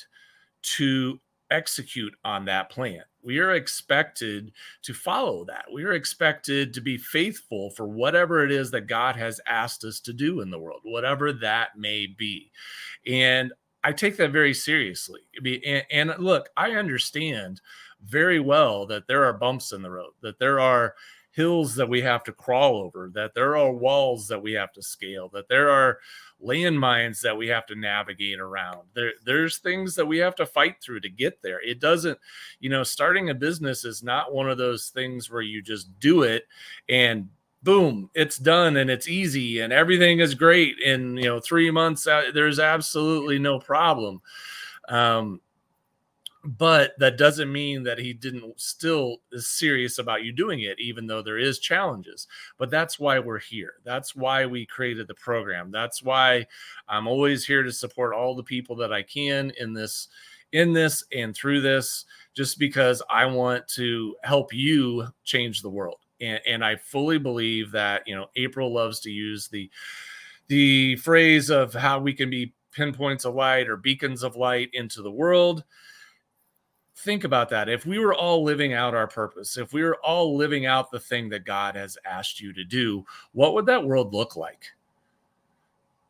to 0.62 1.20
execute 1.50 2.14
on 2.24 2.44
that 2.44 2.70
plan 2.70 3.02
we 3.24 3.38
are 3.38 3.52
expected 3.52 4.52
to 4.82 4.94
follow 4.94 5.44
that. 5.46 5.66
We 5.72 5.84
are 5.84 5.92
expected 5.92 6.74
to 6.74 6.80
be 6.80 6.98
faithful 6.98 7.70
for 7.70 7.86
whatever 7.86 8.44
it 8.44 8.52
is 8.52 8.70
that 8.70 8.86
god 8.86 9.16
has 9.16 9.40
asked 9.46 9.84
us 9.84 10.00
to 10.00 10.12
do 10.12 10.40
in 10.40 10.50
the 10.50 10.58
world 10.58 10.80
whatever 10.84 11.32
that 11.32 11.78
may 11.78 12.06
be. 12.06 12.50
And 13.06 13.52
i 13.82 13.92
take 13.92 14.16
that 14.18 14.32
very 14.32 14.54
seriously. 14.54 15.20
And, 15.90 16.14
look 16.18 16.48
i 16.56 16.72
understand 16.72 17.60
very 18.02 18.40
well 18.40 18.86
that 18.86 19.06
there 19.06 19.24
are 19.24 19.32
bumps 19.32 19.72
in 19.72 19.82
the 19.82 19.90
road 19.90 20.12
that 20.20 20.38
there 20.38 20.60
are 20.60 20.94
hills 21.34 21.74
that 21.74 21.88
we 21.88 22.00
have 22.00 22.22
to 22.22 22.32
crawl 22.32 22.76
over, 22.76 23.10
that 23.12 23.34
there 23.34 23.56
are 23.56 23.72
walls 23.72 24.28
that 24.28 24.40
we 24.40 24.52
have 24.52 24.72
to 24.72 24.80
scale, 24.80 25.28
that 25.30 25.48
there 25.48 25.68
are 25.68 25.98
landmines 26.44 27.20
that 27.20 27.36
we 27.36 27.48
have 27.48 27.66
to 27.66 27.74
navigate 27.74 28.38
around. 28.38 28.82
There, 28.94 29.12
there's 29.24 29.58
things 29.58 29.94
that 29.94 30.06
we 30.06 30.18
have 30.18 30.34
to 30.36 30.46
fight 30.46 30.76
through 30.82 31.00
to 31.00 31.08
get 31.08 31.42
there. 31.42 31.60
It 31.62 31.80
doesn't, 31.80 32.18
you 32.60 32.70
know, 32.70 32.82
starting 32.82 33.30
a 33.30 33.34
business 33.34 33.84
is 33.84 34.02
not 34.02 34.34
one 34.34 34.48
of 34.48 34.58
those 34.58 34.88
things 34.88 35.30
where 35.30 35.42
you 35.42 35.62
just 35.62 35.98
do 36.00 36.22
it 36.22 36.44
and 36.88 37.28
boom, 37.62 38.10
it's 38.14 38.36
done 38.36 38.76
and 38.76 38.90
it's 38.90 39.08
easy 39.08 39.60
and 39.60 39.72
everything 39.72 40.20
is 40.20 40.34
great. 40.34 40.78
In 40.80 41.16
you 41.16 41.24
know, 41.24 41.40
three 41.40 41.70
months, 41.70 42.06
uh, 42.06 42.30
there's 42.32 42.58
absolutely 42.58 43.38
no 43.38 43.58
problem. 43.58 44.20
Um, 44.88 45.40
but 46.44 46.92
that 46.98 47.16
doesn't 47.16 47.50
mean 47.50 47.82
that 47.84 47.98
he 47.98 48.12
didn't 48.12 48.60
still 48.60 49.16
is 49.32 49.46
serious 49.46 49.98
about 49.98 50.24
you 50.24 50.32
doing 50.32 50.60
it 50.60 50.78
even 50.78 51.06
though 51.06 51.22
there 51.22 51.38
is 51.38 51.58
challenges. 51.58 52.28
But 52.58 52.70
that's 52.70 52.98
why 52.98 53.18
we're 53.18 53.38
here. 53.38 53.74
That's 53.84 54.14
why 54.14 54.44
we 54.44 54.66
created 54.66 55.08
the 55.08 55.14
program. 55.14 55.70
That's 55.70 56.02
why 56.02 56.46
i'm 56.88 57.08
always 57.08 57.46
here 57.46 57.62
to 57.62 57.72
support 57.72 58.14
all 58.14 58.34
the 58.34 58.42
people 58.42 58.76
that 58.76 58.92
i 58.92 59.02
can 59.02 59.52
in 59.58 59.72
this 59.72 60.08
in 60.52 60.72
this 60.72 61.02
and 61.12 61.34
through 61.34 61.60
this 61.60 62.04
just 62.34 62.58
because 62.58 63.02
i 63.10 63.24
want 63.24 63.66
to 63.68 64.14
help 64.22 64.52
you 64.52 65.06
change 65.24 65.62
the 65.62 65.70
world. 65.70 65.98
And, 66.20 66.40
and 66.46 66.64
i 66.64 66.76
fully 66.76 67.18
believe 67.18 67.72
that 67.72 68.06
you 68.06 68.14
know 68.14 68.26
april 68.36 68.72
loves 68.72 69.00
to 69.00 69.10
use 69.10 69.48
the 69.48 69.70
the 70.48 70.96
phrase 70.96 71.50
of 71.50 71.72
how 71.72 71.98
we 71.98 72.12
can 72.12 72.28
be 72.28 72.52
pinpoints 72.72 73.24
of 73.24 73.34
light 73.34 73.68
or 73.68 73.76
beacons 73.76 74.22
of 74.22 74.36
light 74.36 74.68
into 74.74 75.00
the 75.00 75.10
world 75.10 75.64
think 77.04 77.24
about 77.24 77.50
that. 77.50 77.68
If 77.68 77.86
we 77.86 77.98
were 77.98 78.14
all 78.14 78.42
living 78.42 78.72
out 78.72 78.94
our 78.94 79.06
purpose, 79.06 79.56
if 79.56 79.72
we 79.72 79.82
were 79.82 79.98
all 80.02 80.36
living 80.36 80.66
out 80.66 80.90
the 80.90 80.98
thing 80.98 81.28
that 81.28 81.44
God 81.44 81.76
has 81.76 81.98
asked 82.04 82.40
you 82.40 82.52
to 82.54 82.64
do, 82.64 83.04
what 83.32 83.54
would 83.54 83.66
that 83.66 83.84
world 83.84 84.14
look 84.14 84.36
like? 84.36 84.64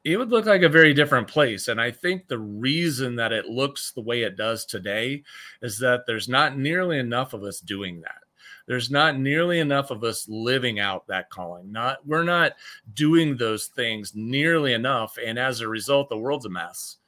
It 0.05 0.17
would 0.17 0.31
look 0.31 0.47
like 0.47 0.63
a 0.63 0.69
very 0.69 0.95
different 0.95 1.27
place. 1.27 1.69
And 1.69 1.81
I 1.81 1.91
think 1.91 2.29
the 2.29 2.39
reason 2.39 3.17
that 3.17 3.33
it 3.33 3.47
looks 3.47 3.91
the 3.91 4.03
way 4.03 4.23
it 4.23 4.37
does 4.37 4.65
today 4.65 5.23
is 5.63 5.79
that 5.79 6.07
there's 6.07 6.29
not 6.29 6.59
nearly 6.59 6.99
enough 6.99 7.33
of 7.33 7.43
us 7.43 7.61
doing 7.61 8.01
that. 8.03 8.19
There's 8.67 8.91
not 8.91 9.19
nearly 9.19 9.61
enough 9.61 9.91
of 9.91 10.05
us 10.05 10.29
living 10.29 10.79
out 10.79 11.07
that 11.07 11.31
calling. 11.31 11.71
Not 11.71 12.07
we're 12.07 12.23
not 12.23 12.53
doing 12.95 13.37
those 13.37 13.67
things 13.67 14.13
nearly 14.15 14.73
enough. 14.73 15.19
And 15.23 15.39
as 15.39 15.61
a 15.61 15.69
result, 15.69 16.09
the 16.09 16.19
world's 16.19 16.47
a 16.47 16.51
mess 16.51 16.99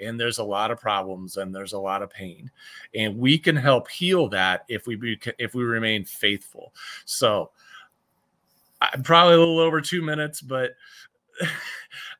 and 0.00 0.18
there's 0.18 0.38
a 0.38 0.44
lot 0.44 0.70
of 0.70 0.80
problems 0.80 1.36
and 1.36 1.54
there's 1.54 1.72
a 1.72 1.78
lot 1.78 2.02
of 2.02 2.10
pain 2.10 2.50
and 2.94 3.16
we 3.18 3.38
can 3.38 3.56
help 3.56 3.90
heal 3.90 4.28
that 4.28 4.64
if 4.68 4.86
we 4.86 4.96
be, 4.96 5.18
if 5.38 5.54
we 5.54 5.64
remain 5.64 6.04
faithful 6.04 6.72
so 7.04 7.50
i'm 8.80 9.02
probably 9.02 9.34
a 9.34 9.38
little 9.38 9.60
over 9.60 9.80
two 9.80 10.02
minutes 10.02 10.40
but 10.40 10.72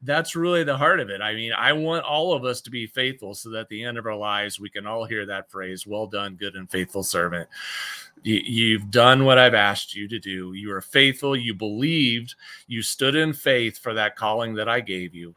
that's 0.03 0.37
really 0.37 0.64
the 0.64 0.77
heart 0.77 1.01
of 1.01 1.11
it. 1.11 1.21
I 1.21 1.35
mean, 1.35 1.53
I 1.53 1.73
want 1.73 2.05
all 2.05 2.33
of 2.33 2.45
us 2.45 2.61
to 2.62 2.71
be 2.71 2.87
faithful 2.87 3.35
so 3.35 3.51
that 3.51 3.61
at 3.61 3.69
the 3.69 3.85
end 3.85 3.99
of 3.99 4.07
our 4.07 4.16
lives, 4.16 4.59
we 4.59 4.71
can 4.71 4.87
all 4.87 5.05
hear 5.05 5.27
that 5.27 5.51
phrase, 5.51 5.87
well 5.87 6.07
done, 6.07 6.37
good 6.37 6.55
and 6.57 6.71
faithful 6.71 7.03
servant. 7.03 7.49
You've 8.23 8.90
done 8.90 9.25
what 9.25 9.38
I've 9.38 9.55
asked 9.55 9.95
you 9.95 10.07
to 10.09 10.19
do. 10.19 10.53
You 10.53 10.73
are 10.73 10.83
faithful. 10.83 11.37
You 11.37 11.55
believed. 11.55 12.35
You 12.66 12.83
stood 12.83 13.14
in 13.14 13.33
faith 13.33 13.79
for 13.79 13.95
that 13.95 14.16
calling 14.16 14.55
that 14.55 14.69
I 14.69 14.81
gave 14.81 15.14
you 15.14 15.35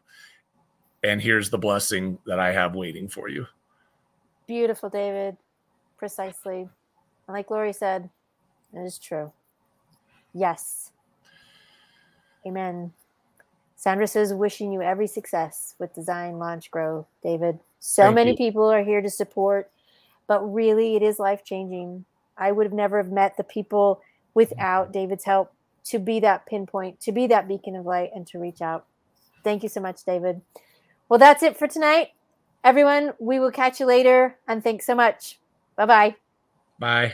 and 1.04 1.22
here's 1.22 1.50
the 1.50 1.58
blessing 1.58 2.18
that 2.26 2.40
I 2.40 2.52
have 2.52 2.76
waiting 2.76 3.08
for 3.08 3.30
you. 3.30 3.46
Beautiful, 4.48 4.90
David. 4.90 5.38
Precisely. 5.98 6.68
Like 7.28 7.50
Lori 7.50 7.74
said, 7.74 8.10
it 8.74 8.80
is 8.80 8.98
true. 8.98 9.32
Yes. 10.34 10.92
Amen. 12.46 12.92
Sandra 13.76 14.08
says, 14.08 14.34
wishing 14.34 14.72
you 14.72 14.82
every 14.82 15.08
success 15.08 15.76
with 15.80 15.94
design, 15.94 16.40
launch, 16.40 16.72
grow. 16.72 17.06
David, 17.22 17.60
so 17.80 18.04
Thank 18.04 18.16
many 18.16 18.32
you. 18.32 18.38
people 18.38 18.64
are 18.64 18.84
here 18.84 19.02
to 19.02 19.10
support, 19.10 19.70
but 20.28 20.42
really 20.42 20.96
it 20.96 21.04
is 21.04 21.20
life 21.20 21.44
changing. 21.44 22.06
I 22.38 22.52
would 22.52 22.66
have 22.66 22.74
never 22.74 22.98
have 22.98 23.12
met 23.12 23.36
the 23.36 23.44
people 23.44 24.02
without 24.34 24.94
David's 24.94 25.26
help 25.26 25.54
to 25.86 26.00
be 26.00 26.20
that 26.22 26.46
pinpoint, 26.46 27.02
to 27.02 27.12
be 27.12 27.28
that 27.28 27.48
beacon 27.48 27.76
of 27.76 27.86
light, 27.86 28.12
and 28.16 28.26
to 28.28 28.40
reach 28.40 28.62
out. 28.62 28.86
Thank 29.44 29.64
you 29.64 29.70
so 29.70 29.82
much, 29.82 30.04
David. 30.06 30.42
Well, 31.10 31.20
that's 31.20 31.44
it 31.44 31.58
for 31.58 31.68
tonight. 31.68 32.10
Everyone, 32.64 33.14
we 33.20 33.40
will 33.40 33.52
catch 33.52 33.80
you 33.80 33.86
later. 33.86 34.38
And 34.48 34.64
thanks 34.64 34.86
so 34.86 34.96
much. 34.96 35.40
Bye-bye. 35.76 36.16
Bye. 36.80 37.14